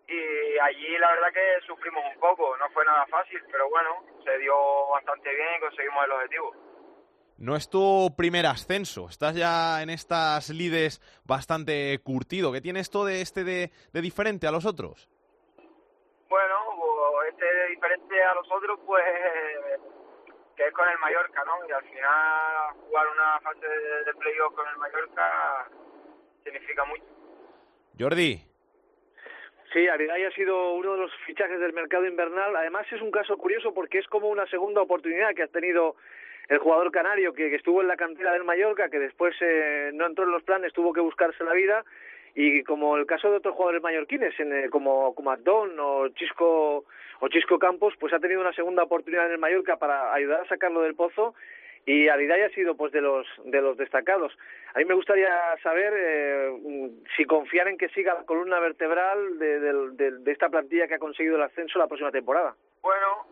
[0.09, 4.39] Y allí la verdad que sufrimos un poco, no fue nada fácil, pero bueno, se
[4.39, 4.55] dio
[4.89, 6.55] bastante bien y conseguimos el objetivo.
[7.37, 12.53] No es tu primer ascenso, estás ya en estas lides bastante curtido.
[12.53, 15.09] ¿Qué tiene esto de este de, de diferente a los otros?
[16.29, 19.05] Bueno, pues, este de diferente a los otros, pues
[20.57, 21.69] que es con el Mallorca, ¿no?
[21.69, 25.69] Y al final jugar una fase de, de playoff con el Mallorca
[26.43, 27.05] significa mucho.
[27.97, 28.43] Jordi,
[29.73, 32.57] Sí, Aridai ha sido uno de los fichajes del mercado invernal.
[32.57, 35.97] Además es un caso curioso porque es como una segunda oportunidad que ha tenido
[36.49, 40.07] el jugador canario que, que estuvo en la cantera del Mallorca, que después eh, no
[40.07, 41.85] entró en los planes, tuvo que buscarse la vida.
[42.35, 46.85] Y como el caso de otros jugadores mallorquines, en, eh, como, como o Chisco,
[47.21, 50.49] o Chisco Campos, pues ha tenido una segunda oportunidad en el Mallorca para ayudar a
[50.49, 51.35] sacarlo del pozo
[51.89, 54.36] y Aridai ha sido pues de los de los destacados.
[54.74, 59.59] A mí me gustaría saber eh, si confían en que siga la columna vertebral de,
[59.59, 62.55] de, de, de esta plantilla que ha conseguido el ascenso la próxima temporada.
[62.82, 63.26] Bueno,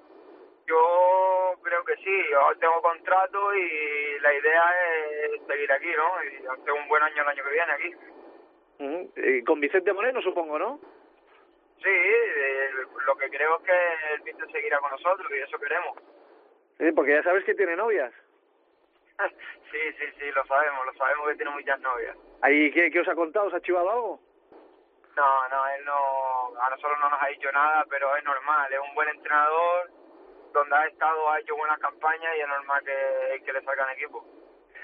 [0.66, 4.74] yo creo que sí, yo tengo contrato y la idea
[5.24, 6.24] es seguir aquí, ¿no?
[6.24, 7.94] Y hacer un buen año el año que viene aquí.
[8.78, 9.12] Ujú.
[9.16, 10.80] Eh, con Vicente Moreno, supongo, ¿no?
[11.82, 12.70] Sí, eh,
[13.06, 15.98] lo que creo es que el Vicente seguirá con nosotros y eso queremos.
[16.78, 18.12] Sí, porque ya sabes que tiene novias.
[19.70, 22.16] sí, sí, sí, lo sabemos, lo sabemos que tiene muchas novias.
[22.42, 23.46] ¿Ahí qué, qué os ha contado?
[23.46, 24.20] ¿Os ha chivado algo?
[25.16, 28.78] No, no, él no, a nosotros no nos ha dicho nada, pero es normal, es
[28.78, 29.90] un buen entrenador,
[30.52, 34.24] donde ha estado, ha hecho buenas campañas y es normal que, que le salgan equipo.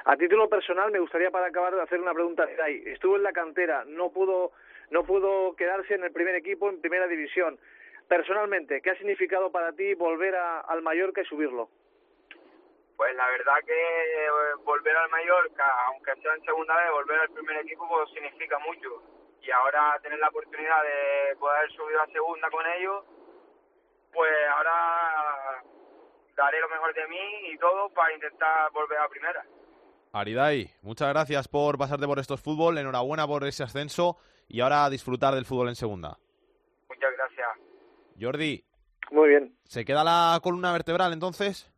[0.04, 2.42] A título personal, me gustaría para acabar de hacer una pregunta.
[2.42, 2.82] Aridai.
[2.86, 4.52] Estuvo en la cantera, no pudo,
[4.90, 7.58] no pudo quedarse en el primer equipo en primera división.
[8.08, 11.68] Personalmente, ¿qué ha significado para ti volver a, al Mallorca y subirlo?
[12.96, 14.28] Pues la verdad que eh,
[14.64, 19.02] volver al Mallorca, aunque sea en segunda vez, volver al primer equipo pues, significa mucho.
[19.40, 23.04] Y ahora tener la oportunidad de poder subir a segunda con ellos,
[24.12, 25.64] pues ahora
[26.36, 29.44] daré lo mejor de mí y todo para intentar volver a primera.
[30.12, 34.90] Aridai, muchas gracias por pasarte por estos fútbol, enhorabuena por ese ascenso y ahora a
[34.90, 36.18] disfrutar del fútbol en segunda.
[36.88, 37.48] Muchas gracias.
[38.20, 38.62] Jordi,
[39.10, 39.56] Muy bien.
[39.64, 41.71] ¿se queda la columna vertebral entonces?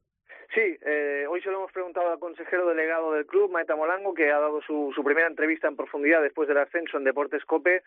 [0.55, 4.31] Sí, eh, hoy se lo hemos preguntado al consejero delegado del club, Maeta Molango, que
[4.31, 7.83] ha dado su, su primera entrevista en profundidad después del ascenso en Deportes Cope.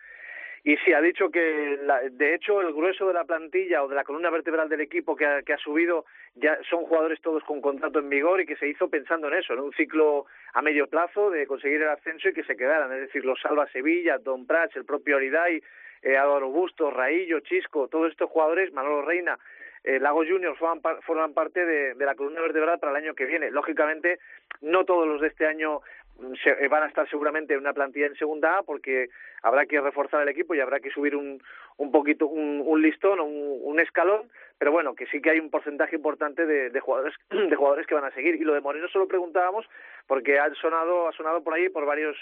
[0.66, 3.96] Y sí, ha dicho que, la- de hecho, el grueso de la plantilla o de
[3.96, 6.06] la columna vertebral del equipo que ha, subido
[6.36, 9.54] ya son jugadores todos con contrato en vigor y que se hizo pensando en eso,
[9.54, 12.92] en un ciclo a medio plazo de conseguir el ascenso y que se quedaran.
[12.92, 15.64] Es decir, los Salva Sevilla, Don Prats, el propio Aridai,
[16.02, 19.40] eh, Álvaro Busto, Raillo, Chisco, todos estos jugadores, Manolo Reina,
[19.88, 23.26] eh, Lago Juniors forman, par- forman parte de, la columna vertebral para el año que
[23.26, 23.50] viene.
[23.52, 24.20] Lógicamente,
[24.62, 25.82] no todos los de este año
[26.20, 29.10] mm, se, eh, van a estar seguramente en una plantilla en segunda A porque
[29.42, 31.42] habrá que reforzar el equipo y habrá que subir un,
[31.78, 34.30] un poquito un, listón o un, un escalón
[34.60, 37.94] pero bueno que sí que hay un porcentaje importante de, de jugadores de jugadores que
[37.94, 39.66] van a seguir y lo de Moreno solo preguntábamos
[40.08, 42.18] porque ha sonado ha sonado por ahí por varios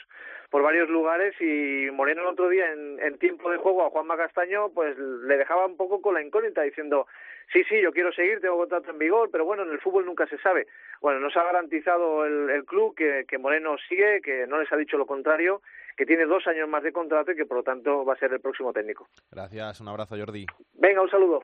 [0.50, 4.18] por varios lugares y Moreno el otro día en, en tiempo de juego a Juanma
[4.18, 7.08] Castaño pues le dejaba un poco con la incógnita diciendo
[7.54, 10.26] sí sí yo quiero seguir tengo contrato en vigor pero bueno en el fútbol nunca
[10.28, 10.68] se sabe
[11.02, 14.78] bueno nos ha garantizado el, el club que, que Moreno sigue que no les ha
[14.78, 15.62] dicho lo contrario
[15.98, 18.34] que tiene dos años más de contrato y que por lo tanto va a ser
[18.34, 20.46] el próximo técnico Gracias, un abrazo Jordi.
[20.74, 21.42] venga un saludo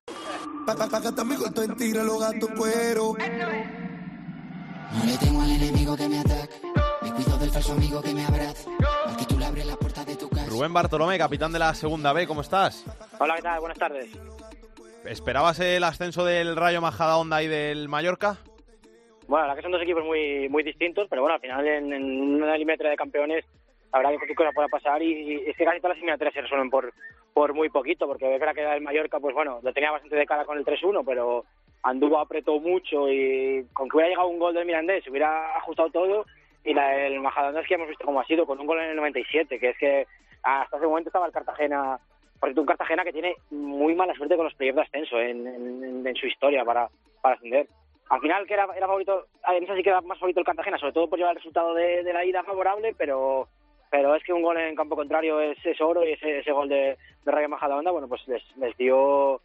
[0.66, 3.14] Pa, pa, pa, mi corto en tira los gatos cuero.
[3.18, 6.56] No le temo al enemigo que me ataca.
[7.02, 8.70] Me cuido del falso amigo que me abraza.
[9.08, 10.50] Al que tú le abres la puerta de tu casa.
[10.50, 12.86] Rubén Bartolomé, capitán de la segunda B, ¿cómo estás?
[13.20, 13.60] Hola, ¿qué tal?
[13.60, 14.12] Buenas tardes.
[15.06, 18.38] ¿Esperabas el ascenso del Rayo Majadahonda y del Mallorca?
[19.28, 22.44] Bueno, la que son dos equipos muy muy distintos, pero bueno, al final en, en
[22.44, 23.46] una eliminatoria de campeones
[23.92, 26.42] habrá que cualquier cosa pueda pasar y, y es que casi todas las eliminatorias se
[26.42, 26.94] resuelven por,
[27.34, 30.26] por muy poquito, porque es verdad que el Mallorca, pues bueno, lo tenía bastante de
[30.26, 31.46] cara con el 3-1, pero
[31.84, 36.26] anduvo, apretó mucho y con que hubiera llegado un gol del Mirandés, hubiera ajustado todo
[36.64, 38.92] y la del Majadahonda es que hemos visto cómo ha sido, con un gol en
[38.92, 40.08] el 97, que es que
[40.44, 42.00] hasta ese momento estaba el Cartagena,
[42.42, 46.26] porque un Cartagena que tiene muy mala suerte con los playoffs de ascenso en, su
[46.26, 46.90] historia para,
[47.22, 47.68] ascender.
[48.10, 50.80] Al final que era, era favorito, en esa sí que era más favorito el Cartagena,
[50.80, 53.48] sobre todo por llevar el resultado de, la ida favorable, pero
[53.92, 56.70] pero es que un gol en campo contrario es, es oro y ese, ese gol
[56.70, 57.50] de, de Rayo
[57.92, 59.42] bueno, pues les, les dio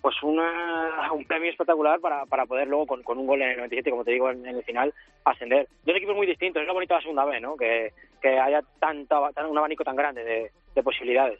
[0.00, 4.04] pues una, un premio espectacular para, poder luego con, un gol en el 97, como
[4.04, 4.92] te digo, en, el final,
[5.24, 5.68] ascender.
[5.84, 7.56] Dos equipos muy distintos, es lo bonito de la segunda vez, ¿no?
[7.56, 7.92] Que,
[8.22, 11.38] haya tanto, tan- un abanico tan grande de, de posibilidades.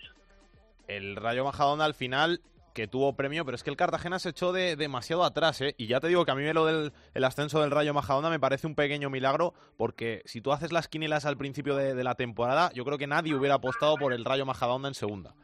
[0.90, 2.42] El Rayo Majadahonda al final
[2.74, 5.74] que tuvo premio, pero es que el Cartagena se echó de demasiado atrás, ¿eh?
[5.78, 8.40] Y ya te digo que a mí lo del el ascenso del Rayo Majadahonda me
[8.40, 12.72] parece un pequeño milagro, porque si tú haces las quinielas al principio de, la temporada,
[12.74, 15.34] yo creo que nadie hubiera apostado por el Rayo Majadahonda en segunda.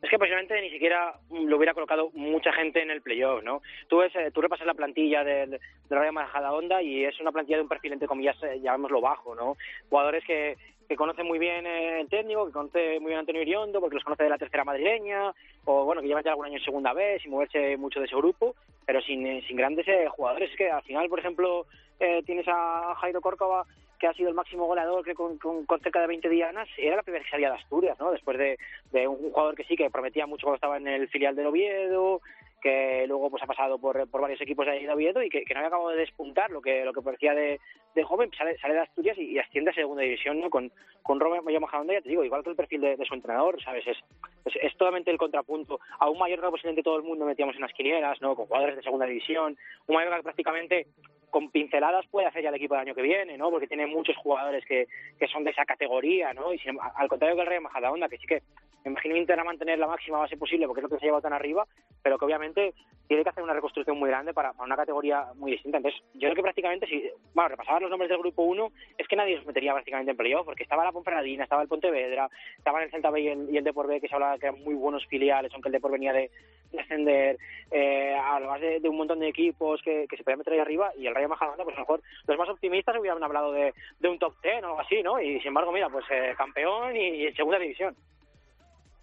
[0.00, 3.62] Es que posiblemente ni siquiera lo hubiera colocado mucha gente en el playoff, ¿no?
[3.88, 7.56] Tú, ves, eh, tú repasas la plantilla del, del Rayo Majadahonda y es una plantilla
[7.56, 9.56] de un perfil, entre comillas, eh, llamémoslo bajo, ¿no?
[9.90, 10.56] Jugadores que,
[10.88, 14.04] que conocen muy bien eh, el técnico, que conoce muy bien Antonio Iriondo, porque los
[14.04, 15.32] conoce de la tercera madrileña,
[15.64, 18.16] o bueno, que llevan ya algún año en segunda vez, sin moverse mucho de ese
[18.16, 18.54] grupo,
[18.86, 20.50] pero sin, sin grandes jugadores.
[20.50, 21.66] Es que al final, por ejemplo,
[21.98, 23.66] eh, tienes a Jairo Córcova,
[23.98, 27.02] que ha sido el máximo goleador que con, con, cerca de 20 dianas, era la
[27.02, 28.12] primera que salía de Asturias, ¿no?
[28.12, 28.58] Después de,
[28.92, 32.20] de un jugador que sí, que prometía mucho cuando estaba en el filial del Oviedo,
[32.60, 35.60] que luego pues ha pasado por, por varios equipos de Oviedo y que, que no
[35.60, 37.60] había acabado de despuntar lo que lo que parecía de,
[37.94, 40.50] de joven, sale, sale de Asturias y, y, asciende a segunda división, ¿no?
[40.50, 40.70] Con,
[41.02, 43.86] con Robert Mayo Majadahonda, ya te digo, igual que el perfil de, su entrenador, ¿sabes?
[43.86, 43.96] Es,
[44.44, 45.80] es, totalmente el contrapunto.
[45.98, 48.34] A un Mallorca posiblemente todo el mundo metíamos en las quinielas, ¿no?
[48.36, 49.56] Con jugadores de segunda división,
[49.86, 50.86] un Mallorca que prácticamente
[51.30, 53.50] con pinceladas puede hacer ya el equipo del año que viene, ¿no?
[53.50, 54.86] Porque tiene muchos jugadores que,
[55.18, 56.52] que son de esa categoría, ¿no?
[56.52, 58.42] Y sin, al contrario que el Rey Majadahonda, que sí que
[58.84, 61.22] me imagino intentará mantener la máxima base posible porque es lo que se ha llevado
[61.22, 61.66] tan arriba,
[62.02, 62.74] pero que obviamente
[63.08, 65.78] tiene que hacer una reconstrucción muy grande para, para una categoría muy distinta.
[65.78, 69.16] Entonces, yo creo que prácticamente, si, bueno, repasar los nombres del grupo 1, es que
[69.16, 72.90] nadie los metería prácticamente en playoff, porque estaba la Ponferradina, estaba el Pontevedra, estaban el
[72.90, 75.50] Celta B y el, y el B, que se hablaba que eran muy buenos filiales,
[75.54, 76.30] aunque el Depor venía de,
[76.70, 77.38] de ascender,
[77.70, 80.92] eh, además de, de, un montón de equipos que, que se podían meter ahí arriba,
[80.98, 84.08] y el Rayo Majadahonda, pues a lo mejor los más optimistas hubieran hablado de, de
[84.08, 85.18] un top 10 o algo así, ¿no?
[85.18, 87.96] Y sin embargo, mira, pues eh, campeón y, y en segunda división.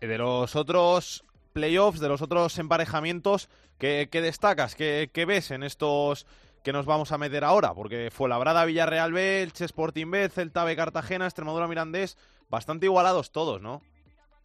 [0.07, 4.75] De los otros playoffs, de los otros emparejamientos, ¿qué, destacas?
[4.75, 6.27] ¿Qué, ¿Qué, ves en estos
[6.63, 7.73] que nos vamos a meter ahora?
[7.73, 12.17] Porque fue Labrada, Villarreal B, Sporting B, Celta B, Cartagena, Extremadura Mirandés,
[12.49, 13.81] bastante igualados todos, ¿no?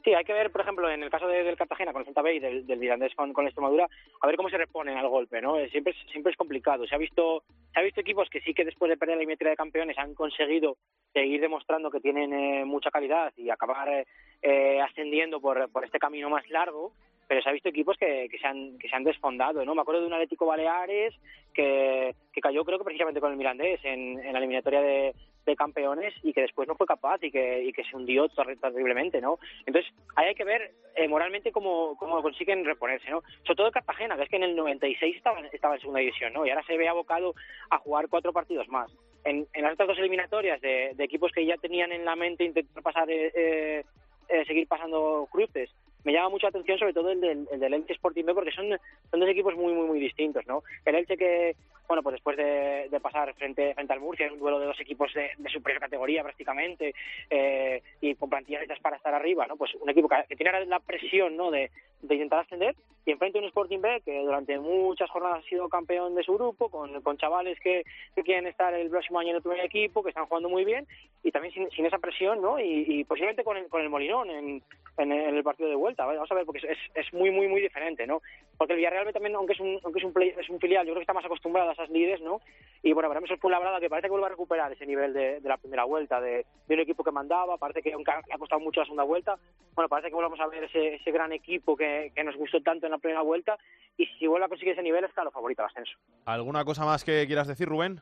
[0.02, 2.22] Sí, hay que ver, por ejemplo, en el caso de, del Cartagena con el Celta
[2.22, 3.86] B y del, del Mirandés con, la Extremadura,
[4.20, 5.56] a ver cómo se reponen al golpe, ¿no?
[5.68, 6.86] Siempre es, siempre es complicado.
[6.86, 7.42] Se ha visto
[7.72, 10.14] se ha visto equipos que sí que después de perder la eliminatoria de campeones han
[10.14, 10.76] conseguido
[11.12, 14.06] seguir demostrando que tienen eh, mucha calidad y acabar
[14.42, 16.92] eh, ascendiendo por, por este camino más largo,
[17.28, 19.74] pero se ha visto equipos que, que, se han, que se han desfondado, ¿no?
[19.74, 21.14] Me acuerdo de un Atlético Baleares
[21.52, 25.14] que, cayó creo que precisamente con el Mirandés en la eliminatoria de,
[25.56, 29.38] campeones y que después no fue capaz y que, y que se hundió terriblemente, ¿no?
[29.66, 33.22] Entonces, hay que ver eh, moralmente cómo, cómo consiguen reponerse, ¿no?
[33.44, 36.46] Sobre todo Cartagena, que es que en el 96 estaba, estaba en segunda división, ¿no?
[36.46, 37.34] Y ahora se ve abocado
[37.70, 38.90] a jugar cuatro partidos más.
[39.24, 42.44] En, en las otras dos eliminatorias de, de, equipos que ya tenían en la mente
[42.44, 43.84] intentar pasar, eh, eh,
[44.28, 45.70] eh seguir pasando cruces,
[46.04, 48.52] me llama mucho la atención sobre todo el del, el del Elche Sporting B porque
[48.52, 48.68] son,
[49.10, 50.62] son dos equipos muy muy muy distintos, ¿no?
[50.84, 51.56] El Elche que,
[51.88, 55.12] bueno, pues después de, de pasar frente, frente al Murcia, un duelo de dos equipos
[55.14, 56.94] de, de superior categoría prácticamente
[57.28, 59.56] eh, y con plantillas para estar arriba, ¿no?
[59.56, 61.50] Pues un equipo que, que tiene la presión, ¿no?
[61.50, 61.70] De,
[62.02, 62.74] de intentar ascender
[63.04, 66.68] y enfrente un Sporting B que durante muchas jornadas ha sido campeón de su grupo,
[66.68, 67.84] con, con chavales que,
[68.14, 70.86] que quieren estar el próximo año en el primer equipo, que están jugando muy bien
[71.22, 72.58] y también sin, sin esa presión, ¿no?
[72.58, 74.62] Y, y posiblemente con el, con el Molinón en,
[74.98, 76.18] en, el partido de vuelta, ¿vale?
[76.18, 78.22] vamos a ver, porque es, es muy, muy, muy diferente, ¿no?
[78.56, 80.92] Porque el Villarreal también, aunque es un, aunque es un, play, es un filial, yo
[80.92, 82.40] creo que está más acostumbrado a esas líderes, ¿no?
[82.82, 85.48] Y bueno, veremos el Fuenlabrada que parece que vuelve a recuperar ese nivel de, de
[85.48, 88.80] la primera vuelta, de, de, un equipo que mandaba, parece que aunque ha costado mucho
[88.80, 89.38] la segunda vuelta,
[89.74, 92.86] bueno, parece que volvamos a ver ese, ese gran equipo que, que nos gustó tanto
[92.86, 93.58] en la primera vuelta
[93.96, 95.92] y si vuelve a conseguir ese nivel es claro favorito al ascenso.
[96.24, 98.00] ¿Alguna cosa más que quieras decir, Rubén?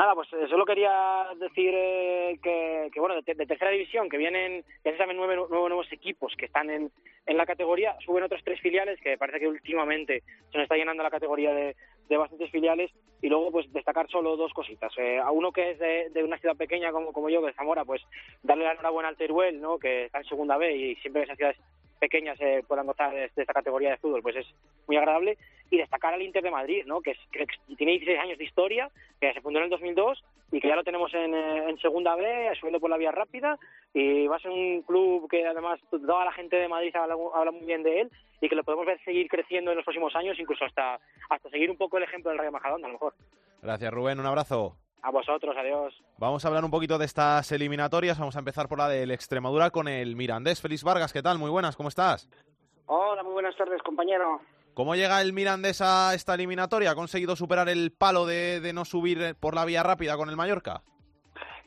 [0.00, 4.16] Nada, pues eh, solo quería decir eh, que, que, bueno, de, de, tercera división, que
[4.16, 6.90] vienen, ya se saben, nueve, nueve nuevos equipos que están en,
[7.26, 11.02] en la categoría, suben otros tres filiales, que parece que últimamente se nos está llenando
[11.02, 11.76] la categoría de,
[12.08, 12.90] de bastantes filiales,
[13.20, 14.90] y luego pues destacar solo dos cositas.
[14.96, 17.84] Eh, a uno que es de, de, una ciudad pequeña como, como yo, de Zamora,
[17.84, 18.00] pues
[18.42, 19.78] darle la enhorabuena al Teruel, ¿no?
[19.78, 21.60] que está en segunda B y siempre esas ciudades
[22.00, 24.46] pequeñas eh, puedan gozar de, esta categoría de fútbol, pues es
[24.88, 25.38] muy agradable.
[25.70, 27.00] Y destacar al Inter de Madrid, ¿no?
[27.00, 27.46] que, es, que
[27.76, 28.90] tiene 16 años de historia,
[29.20, 32.50] que se fundó en el 2002 y que ya lo tenemos en, en segunda B,
[32.58, 33.56] subiendo por la vía rápida.
[33.94, 37.52] Y va a ser un club que además toda la gente de Madrid habla, habla
[37.52, 40.38] muy bien de él y que lo podemos ver seguir creciendo en los próximos años,
[40.40, 40.98] incluso hasta,
[41.28, 43.14] hasta seguir un poco el ejemplo del Rayo Majadahonda, a lo mejor.
[43.62, 44.18] Gracias, Rubén.
[44.18, 44.76] Un abrazo.
[45.02, 45.94] A vosotros, adiós.
[46.18, 48.18] Vamos a hablar un poquito de estas eliminatorias.
[48.18, 50.60] Vamos a empezar por la del Extremadura con el Mirandés.
[50.60, 51.38] Félix Vargas, ¿qué tal?
[51.38, 52.28] Muy buenas, ¿cómo estás?
[52.86, 54.40] Hola, muy buenas tardes, compañero.
[54.74, 56.90] ¿Cómo llega el Mirandés a esta eliminatoria?
[56.90, 60.36] ¿Ha conseguido superar el palo de, de no subir por la vía rápida con el
[60.36, 60.82] Mallorca?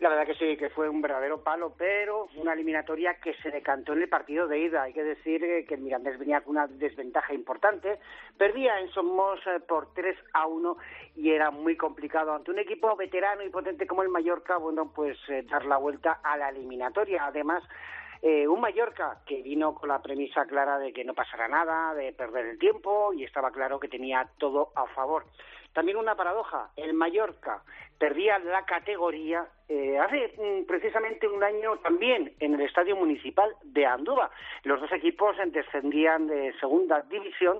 [0.03, 3.93] La verdad que sí, que fue un verdadero palo, pero una eliminatoria que se decantó
[3.93, 4.83] en el partido de ida.
[4.83, 7.99] Hay que decir que el Mirandés venía con una desventaja importante.
[8.37, 10.77] Perdía en Somos por 3 a 1
[11.15, 15.17] y era muy complicado ante un equipo veterano y potente como el Mallorca, bueno, pues
[15.29, 17.25] eh, dar la vuelta a la eliminatoria.
[17.25, 17.63] Además,
[18.25, 22.13] Eh, un Mallorca que vino con la premisa clara de que no pasará nada, de
[22.13, 25.25] perder el tiempo y estaba claro que tenía todo a favor.
[25.73, 27.63] También una paradoja, el Mallorca
[27.97, 33.85] perdía la categoría eh, hace mm, precisamente un año también en el Estadio Municipal de
[33.85, 34.29] Andúba.
[34.63, 37.59] Los dos equipos descendían de segunda división.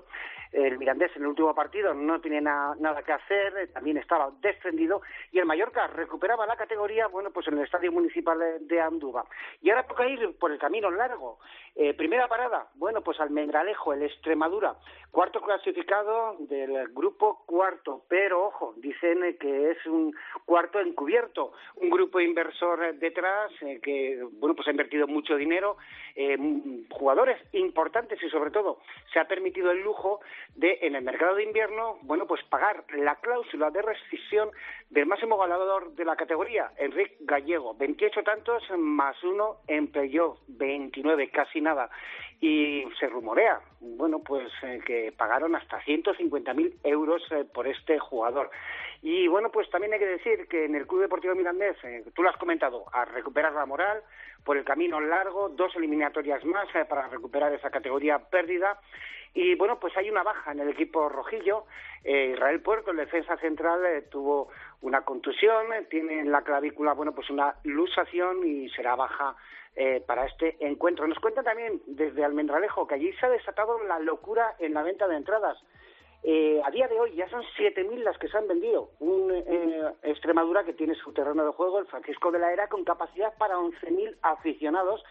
[0.52, 5.02] El Mirandés en el último partido no tenía nada que hacer, eh, también estaba descendido
[5.32, 9.24] y el Mallorca recuperaba la categoría, bueno, pues en el Estadio Municipal de, de Andúba.
[9.60, 11.40] Y ahora toca ir por el camino largo.
[11.74, 14.76] Eh, primera parada, bueno, pues Almendralejo, el Extremadura,
[15.10, 20.14] cuarto clasificado del grupo cuarto, pero ojo, dicen que es un
[20.44, 25.76] cuarto encubierto, un grupo inversor detrás eh, que, bueno, pues ha invertido mucho dinero,
[26.14, 26.36] eh,
[26.90, 28.80] jugadores importantes y sobre todo
[29.12, 30.20] se ha permitido el lujo
[30.54, 34.50] de, en el mercado de invierno, bueno, pues pagar la cláusula de rescisión
[34.90, 41.30] del máximo goleador de la categoría, Enrique Gallego, 28 tantos más uno en playoff, 29,
[41.30, 41.90] casi nada.
[42.46, 48.50] Y se rumorea, bueno, pues eh, que pagaron hasta 150.000 euros eh, por este jugador.
[49.00, 52.22] Y bueno, pues también hay que decir que en el Club Deportivo Mirandés, eh, tú
[52.22, 54.02] lo has comentado, a recuperar la moral
[54.44, 58.78] por el camino largo, dos eliminatorias más para recuperar esa categoría pérdida.
[59.32, 61.64] Y bueno, pues hay una baja en el equipo rojillo.
[62.04, 63.80] Israel Puerto, el defensa central,
[64.10, 64.50] tuvo
[64.82, 69.34] una contusión, tiene en la clavícula, bueno, pues una lusación y será baja
[69.76, 71.04] eh, para este encuentro.
[71.08, 75.08] Nos cuenta también desde Almendralejo que allí se ha desatado la locura en la venta
[75.08, 75.58] de entradas.
[76.22, 78.90] Eh, a día de hoy ya son 7.000 las que se han vendido.
[79.00, 82.84] Un eh, Extremadura que tiene su terreno de juego, el Francisco de la Era, con
[82.84, 85.02] capacidad para 11.000 aficionados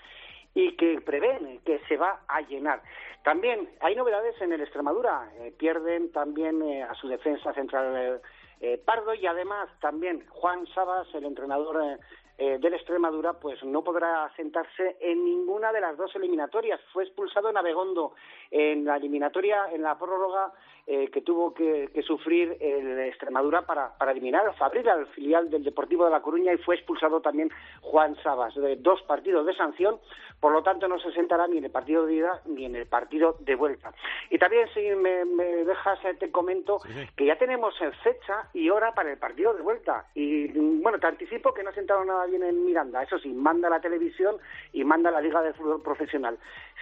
[0.53, 2.82] y que prevén que se va a llenar.
[3.26, 5.30] También hay novedades en el Extremadura.
[5.57, 8.22] pierden también a su defensa central
[8.86, 11.99] Pardo y además también Juan Sabas, el entrenador
[12.38, 16.79] eh, del Extremadura, pues no podrá sentarse en ninguna de las dos eliminatorias.
[16.91, 18.13] Fue expulsado en Abegondo
[18.49, 20.51] en la eliminatoria, en la prórroga
[20.86, 25.63] eh, que tuvo que, sufrir el Extremadura para, para eliminar a Fabril, al filial del
[25.63, 29.97] Deportivo de La Coruña, y fue expulsado también Juan Sabas, de dos partidos de sanción,
[30.41, 32.86] por lo tanto no se sentará ni en el partido de ida ni en el
[32.86, 33.93] partido de vuelta.
[34.29, 35.23] Y también, si me,
[35.63, 36.79] dejas, eh, te comento
[37.15, 37.73] que ya tenemos
[38.03, 40.07] fecha y hora para el partido de vuelta.
[40.13, 40.47] Y
[40.81, 43.79] bueno, te anticipo que no ha sentado nada bien en Miranda, eso sí, manda la
[43.79, 44.36] televisión
[44.73, 46.38] y manda la Liga de Fútbol Profesional.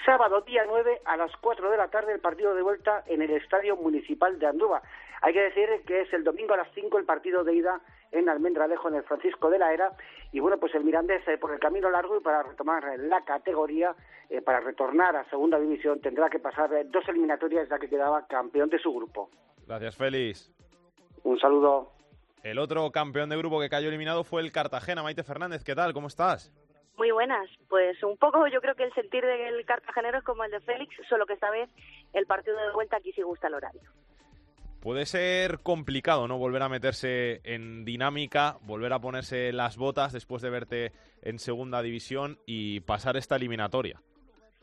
[0.05, 3.29] Sábado, día 9, a las 4 de la tarde, el partido de vuelta en el
[3.29, 4.81] Estadio Municipal de Andúba.
[5.21, 7.79] Hay que decir que es el domingo a las 5 el partido de ida
[8.11, 9.91] en Almendralejo, en el Francisco de la Era.
[10.31, 13.95] Y bueno, pues el Mirandés, eh, por el camino largo y para retomar la categoría,
[14.29, 18.25] eh, para retornar a Segunda División, tendrá que pasar eh, dos eliminatorias ya que quedaba
[18.27, 19.29] campeón de su grupo.
[19.67, 20.51] Gracias, Félix.
[21.23, 21.91] Un saludo.
[22.43, 25.03] El otro campeón de grupo que cayó eliminado fue el Cartagena.
[25.03, 25.93] Maite Fernández, ¿qué tal?
[25.93, 26.51] ¿Cómo estás?
[26.97, 27.49] Muy buenas.
[27.69, 30.95] Pues un poco yo creo que el sentir del cartagenero es como el de Félix,
[31.07, 31.69] solo que esta vez
[32.13, 33.89] el partido de vuelta aquí sí gusta el horario.
[34.81, 36.39] Puede ser complicado, ¿no?
[36.39, 40.91] Volver a meterse en dinámica, volver a ponerse las botas después de verte
[41.21, 44.01] en segunda división y pasar esta eliminatoria.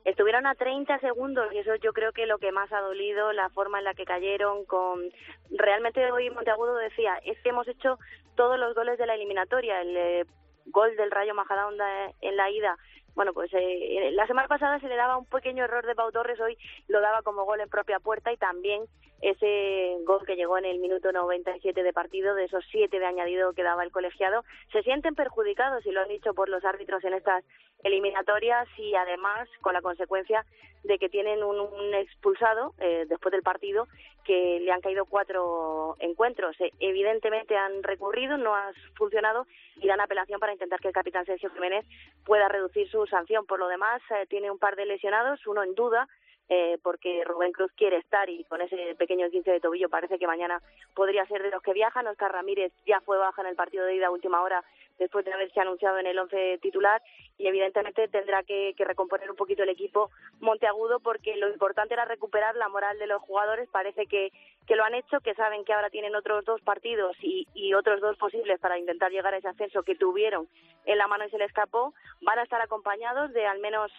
[0.04, 3.48] Estuvieron a 30 segundos y eso yo creo que lo que más ha dolido, la
[3.50, 5.02] forma en la que cayeron con...
[5.50, 7.98] Realmente hoy Monteagudo decía, es que hemos hecho
[8.34, 10.24] todos los goles de la eliminatoria, el eh,
[10.66, 12.76] gol del Rayo Majadahonda en la ida
[13.18, 16.38] bueno, pues eh, la semana pasada se le daba un pequeño error de Pau Torres,
[16.38, 16.56] hoy
[16.86, 18.84] lo daba como gol en propia puerta y también
[19.20, 23.52] ese gol que llegó en el minuto 97 de partido, de esos siete de añadido
[23.52, 27.14] que daba el colegiado, se sienten perjudicados y lo han dicho por los árbitros en
[27.14, 27.44] estas
[27.82, 30.44] eliminatorias y además con la consecuencia
[30.84, 31.58] de que tienen un,
[31.94, 33.88] expulsado eh, después del partido
[34.24, 36.60] que le han caído cuatro encuentros.
[36.60, 39.46] Eh, evidentemente han recurrido, no ha funcionado
[39.76, 41.84] y dan apelación para intentar que el capitán Sergio Jiménez
[42.24, 43.46] pueda reducir su sanción.
[43.46, 46.08] Por lo demás, eh, tiene un par de lesionados, uno en duda,
[46.48, 50.26] eh, porque Rubén Cruz quiere estar y con ese pequeño 15 de tobillo parece que
[50.26, 50.62] mañana
[50.94, 52.06] podría ser de los que viajan.
[52.06, 54.64] Oscar Ramírez ya fue baja en el partido de ida a última hora
[54.98, 57.02] después de haberse anunciado en el once titular
[57.38, 60.10] y evidentemente tendrá que, recomponer un poquito el equipo
[60.40, 63.68] Monteagudo porque lo importante era recuperar la moral de los jugadores.
[63.70, 64.32] Parece que,
[64.66, 68.00] que lo han hecho, que saben que ahora tienen otros dos partidos y, y otros
[68.00, 70.48] dos posibles para intentar llegar a ese ascenso que tuvieron
[70.84, 71.94] en la mano y se le escapó.
[72.22, 73.92] Van a estar acompañados de al menos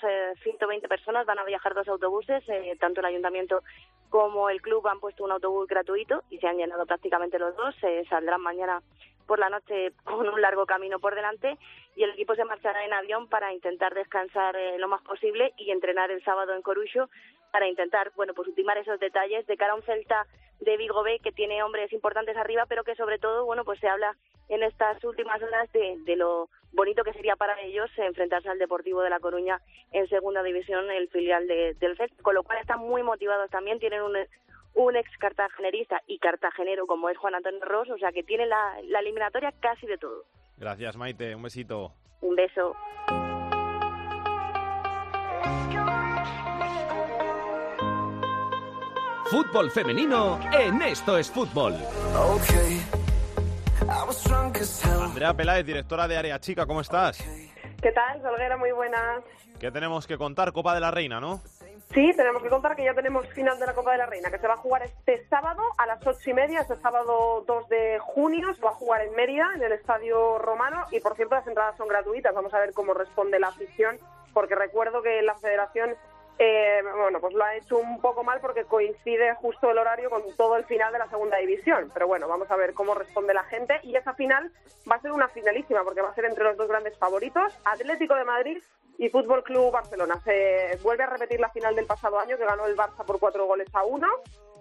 [0.43, 3.63] 120 eh, personas, van a viajar dos autobuses, eh, tanto el ayuntamiento
[4.09, 7.75] como el club han puesto un autobús gratuito y se han llenado prácticamente los dos.
[8.09, 8.81] Saldrán mañana
[9.29, 11.55] por la noche con un largo camino por delante
[11.95, 15.69] y el equipo se marchará en avión para intentar descansar eh, lo más posible y
[15.69, 17.09] entrenar el sábado en Corucho
[17.51, 20.25] para intentar, bueno, pues ultimar esos detalles de cara a un Celta
[20.61, 23.87] de Vigo B que tiene hombres importantes arriba, pero que sobre todo, bueno, pues se
[23.87, 24.15] habla
[24.49, 29.03] en estas últimas horas de, de lo bonito que sería para ellos enfrentarse al Deportivo
[29.03, 29.61] de La Coruña
[29.91, 33.79] en segunda división, el filial de, del CES, con lo cual están muy motivados también,
[33.79, 34.17] tienen un,
[34.73, 38.75] un ex cartagenerista y cartagenero como es Juan Antonio Ross, o sea que tiene la,
[38.83, 40.25] la eliminatoria casi de todo.
[40.57, 41.35] Gracias, Maite.
[41.35, 41.93] Un besito.
[42.21, 42.75] Un beso.
[49.29, 51.75] Fútbol femenino en Esto es Fútbol.
[55.03, 57.23] Andrea Peláez, directora de Área Chica, ¿cómo estás?
[57.81, 58.57] ¿Qué tal, Solguera?
[58.57, 59.23] Muy buenas.
[59.59, 60.51] ¿Qué tenemos que contar?
[60.51, 61.41] Copa de la Reina, ¿no?
[61.93, 64.37] Sí, tenemos que contar que ya tenemos final de la Copa de la Reina, que
[64.37, 67.97] se va a jugar este sábado a las ocho y media, este sábado 2 de
[67.99, 71.47] junio, se va a jugar en Mérida, en el Estadio Romano, y por cierto las
[71.47, 73.97] entradas son gratuitas, vamos a ver cómo responde la afición,
[74.33, 75.95] porque recuerdo que la federación
[76.41, 80.23] eh, bueno, pues lo ha hecho un poco mal porque coincide justo el horario con
[80.37, 81.91] todo el final de la segunda división.
[81.93, 83.79] Pero bueno, vamos a ver cómo responde la gente.
[83.83, 84.49] Y esa final
[84.89, 88.15] va a ser una finalísima porque va a ser entre los dos grandes favoritos, Atlético
[88.15, 88.63] de Madrid
[88.97, 90.15] y Fútbol Club Barcelona.
[90.23, 93.45] Se vuelve a repetir la final del pasado año que ganó el Barça por cuatro
[93.45, 94.07] goles a uno.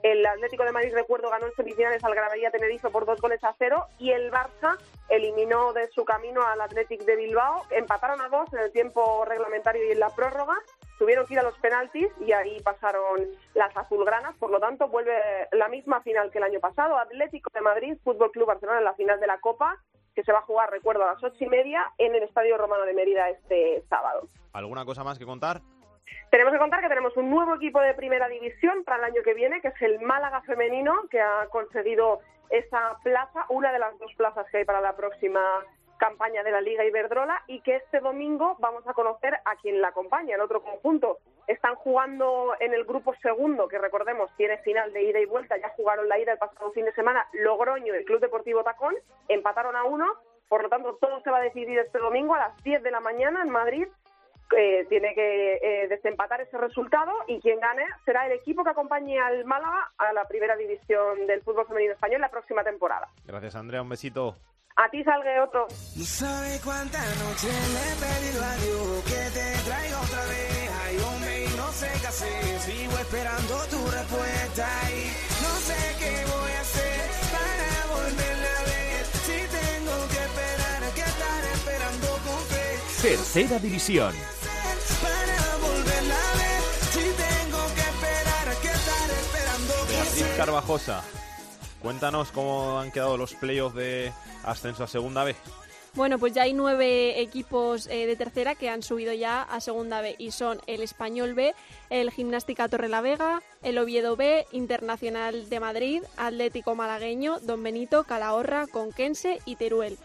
[0.03, 3.55] El Atlético de Madrid, recuerdo, ganó en semifinales al Granadilla Tenerife por dos goles a
[3.59, 7.65] cero y el Barça eliminó de su camino al Athletic de Bilbao.
[7.71, 10.55] Empataron a dos en el tiempo reglamentario y en la prórroga
[10.99, 14.37] tuvieron que ir a los penaltis y ahí pasaron las azulgranas.
[14.37, 15.13] Por lo tanto, vuelve
[15.53, 16.97] la misma final que el año pasado.
[16.97, 19.83] Atlético de Madrid, Fútbol Club Barcelona en la final de la Copa,
[20.15, 22.85] que se va a jugar, recuerdo, a las ocho y media en el Estadio Romano
[22.85, 24.29] de Mérida este sábado.
[24.53, 25.61] ¿Alguna cosa más que contar?
[26.31, 29.35] Tenemos que contar que tenemos un nuevo equipo de primera división para el año que
[29.35, 32.21] viene, que es el Málaga Femenino, que ha conseguido
[32.51, 35.41] esa plaza, una de las dos plazas que hay para la próxima
[35.99, 39.89] campaña de la Liga Iberdrola y que este domingo vamos a conocer a quien la
[39.89, 41.19] acompaña, el otro conjunto.
[41.47, 45.71] Están jugando en el grupo segundo, que recordemos tiene final de ida y vuelta, ya
[45.71, 48.95] jugaron la ida el pasado fin de semana, Logroño y el Club Deportivo Tacón,
[49.29, 50.07] empataron a uno,
[50.49, 53.01] por lo tanto todo se va a decidir este domingo a las 10 de la
[53.01, 53.89] mañana en Madrid.
[54.57, 59.21] Eh, tiene que eh, desempatar ese resultado y quien gane será el equipo que acompañe
[59.21, 63.09] al Málaga a la primera división del fútbol femenino español la próxima temporada.
[63.27, 63.83] Gracias, Andrea.
[63.83, 64.37] Un besito.
[64.77, 65.67] A ti salga otro.
[65.97, 70.71] No sabe cuántas noches le he pedido a Dios que te traiga otra vez.
[70.87, 72.59] Ay, hombre, y no sé qué hacer.
[72.61, 75.11] Sigo esperando tu respuesta y
[75.43, 79.05] no sé qué voy a hacer para volverla a ver.
[79.27, 83.03] Si tengo que esperar, que estar esperando con fe.
[83.03, 84.38] Tercera división.
[90.37, 91.03] Carvajosa,
[91.83, 94.13] cuéntanos cómo han quedado los playoffs de
[94.45, 95.35] ascenso a Segunda B.
[95.95, 100.01] Bueno, pues ya hay nueve equipos eh, de tercera que han subido ya a segunda
[100.01, 101.55] B y son el Español B,
[101.91, 109.41] el Gimnástica Torrelavega, el Oviedo B, Internacional de Madrid, Atlético Malagueño, Don Benito, Calahorra, Conquense
[109.45, 109.99] y Teruel.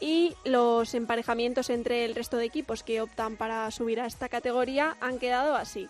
[0.00, 4.96] Y los emparejamientos entre el resto de equipos que optan para subir a esta categoría
[5.00, 5.88] han quedado así.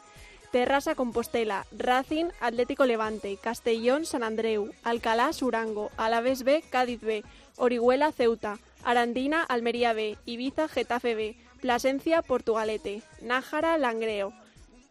[0.50, 7.24] Terrassa Compostela, Racing, Atlético Levante, Castellón, San Andreu, Alcalá, Surango, Alavés B, Cádiz B,
[7.56, 14.32] Orihuela, Ceuta, Arandina, Almería B, Ibiza, Getafe B, Plasencia, Portugalete, Nájara, Langreo,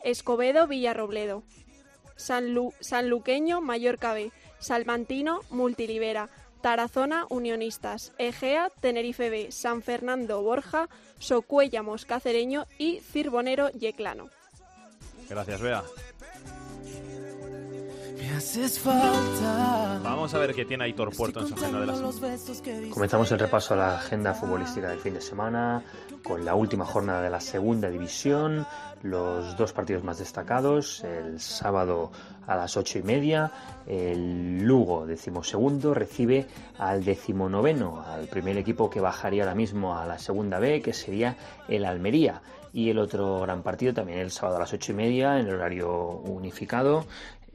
[0.03, 1.43] Escobedo, Villarrobledo,
[2.15, 6.29] Sanlu Sanluqueño, Mallorca B, Salmantino, Multilibera,
[6.61, 14.29] Tarazona, Unionistas, Egea, Tenerife B, San Fernando, Borja, Socuéllamos, Cacereño y Cirbonero, Yeclano.
[15.29, 15.83] Gracias, Bea.
[20.03, 22.91] Vamos a ver qué tiene Aitor Puerto en su agenda de la semana.
[22.93, 25.83] Comenzamos el repaso a la agenda futbolística del fin de semana
[26.23, 28.65] con la última jornada de la segunda división,
[29.03, 32.11] los dos partidos más destacados, el sábado
[32.47, 33.51] a las ocho y media,
[33.85, 36.47] el Lugo, decimosegundo, recibe
[36.77, 41.37] al decimonoveno, al primer equipo que bajaría ahora mismo a la segunda B, que sería
[41.67, 42.41] el Almería.
[42.75, 45.55] Y el otro gran partido también el sábado a las ocho y media, en el
[45.55, 47.05] horario unificado,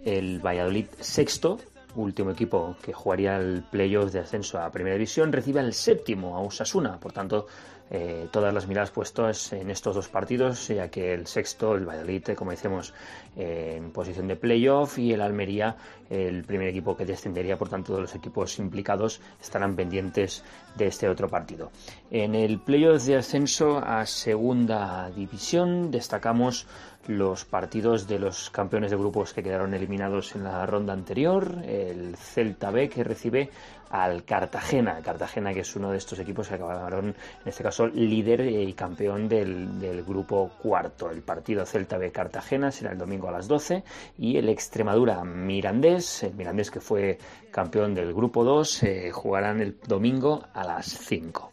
[0.02, 1.58] el Valladolid sexto,
[1.94, 6.40] último equipo que jugaría el playoff de ascenso a Primera División, recibe al séptimo, a
[6.40, 6.98] Osasuna.
[6.98, 7.48] Por tanto,
[7.90, 12.22] eh, todas las miradas puestas en estos dos partidos, ya que el sexto, el Valladolid,
[12.36, 12.94] como decimos,
[13.36, 15.76] eh, en posición de playoff y el Almería,
[16.08, 17.58] el primer equipo que descendería.
[17.58, 20.44] Por tanto, todos los equipos implicados estarán pendientes
[20.76, 21.72] de este otro partido.
[22.12, 26.68] En el playoff de ascenso a Segunda División destacamos
[27.08, 32.14] los partidos de los campeones de grupos que quedaron eliminados en la ronda anterior, el
[32.16, 33.50] Celta B que recibe
[33.90, 37.14] al Cartagena, Cartagena que es uno de estos equipos que acabaron, en
[37.44, 41.10] este caso, líder y campeón del, del grupo cuarto.
[41.10, 43.82] El partido Celta B Cartagena será el domingo a las 12
[44.18, 47.18] y el Extremadura Mirandés, el Mirandés que fue
[47.50, 51.52] campeón del grupo 2, eh, jugarán el domingo a las 5.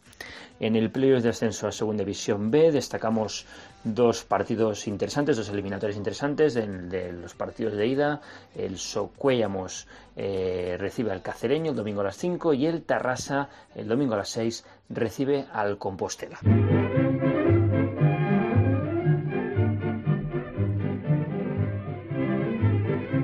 [0.59, 3.45] En el playoff de ascenso a Segunda División B destacamos
[3.93, 8.21] dos partidos interesantes, dos eliminatorios interesantes de los partidos de ida.
[8.55, 13.87] El Socuellamos eh, recibe al Cacereño el domingo a las 5 y el Tarrasa el
[13.87, 16.39] domingo a las 6 recibe al Compostela.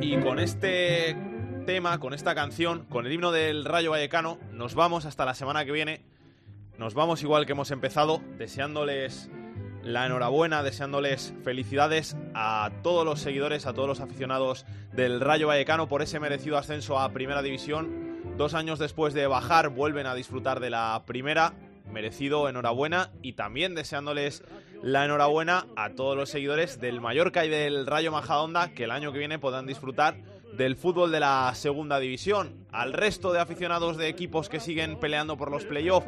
[0.02, 1.16] Y con este
[1.66, 5.66] tema, con esta canción, con el himno del Rayo Vallecano, nos vamos hasta la semana
[5.66, 6.02] que viene.
[6.78, 9.30] Nos vamos igual que hemos empezado, deseándoles
[9.84, 15.88] la enhorabuena, deseándoles felicidades a todos los seguidores, a todos los aficionados del Rayo Vallecano
[15.88, 18.14] por ese merecido ascenso a Primera División.
[18.38, 21.54] Dos años después de bajar, vuelven a disfrutar de la primera.
[21.92, 23.12] Merecido, enhorabuena.
[23.22, 24.44] Y también deseándoles
[24.82, 29.12] la enhorabuena a todos los seguidores del Mallorca y del Rayo Majadahonda que el año
[29.12, 30.16] que viene podrán disfrutar
[30.58, 32.66] del fútbol de la segunda división.
[32.72, 36.08] Al resto de aficionados de equipos que siguen peleando por los playoffs,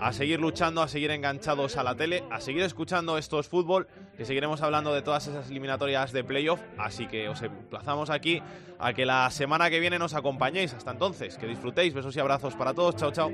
[0.00, 4.24] a seguir luchando, a seguir enganchados a la tele, a seguir escuchando estos fútbol, que
[4.24, 8.42] seguiremos hablando de todas esas eliminatorias de playoff, así que os emplazamos aquí
[8.78, 10.74] a que la semana que viene nos acompañéis.
[10.74, 13.32] Hasta entonces, que disfrutéis, besos y abrazos para todos, chao, chao.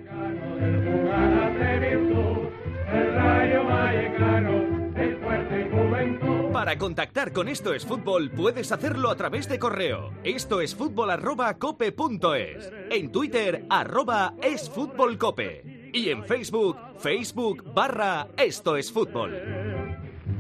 [6.53, 10.13] Para contactar con Esto es Fútbol puedes hacerlo a través de correo.
[10.23, 12.73] Esto es fútbol arroba cope punto es.
[12.91, 15.74] En Twitter arroba es fútbol cope.
[15.95, 19.33] Y en Facebook, Facebook barra Esto es Fútbol.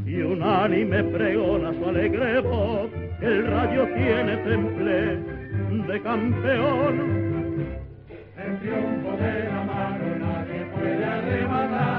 [0.05, 2.91] Y unánime pregona su alegre voz,
[3.21, 5.17] el rayo tiene temple
[5.87, 7.69] de campeón.
[8.37, 11.94] El triunfo de la mano nadie puede arrebatar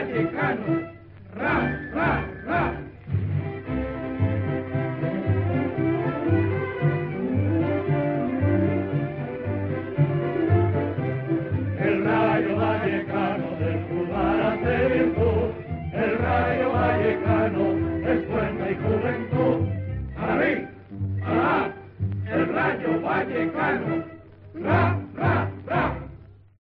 [0.00, 0.90] vallecano,
[1.34, 1.56] ra,
[1.92, 2.72] ra, ra.
[11.78, 15.50] El rayo vallecano del jugar hace virtud,
[15.92, 17.64] el rayo vallecano
[18.08, 19.68] es fuerza y juventud.
[20.16, 20.66] A la vi,
[21.24, 21.74] a la va,
[22.32, 24.10] el rayo vallecano.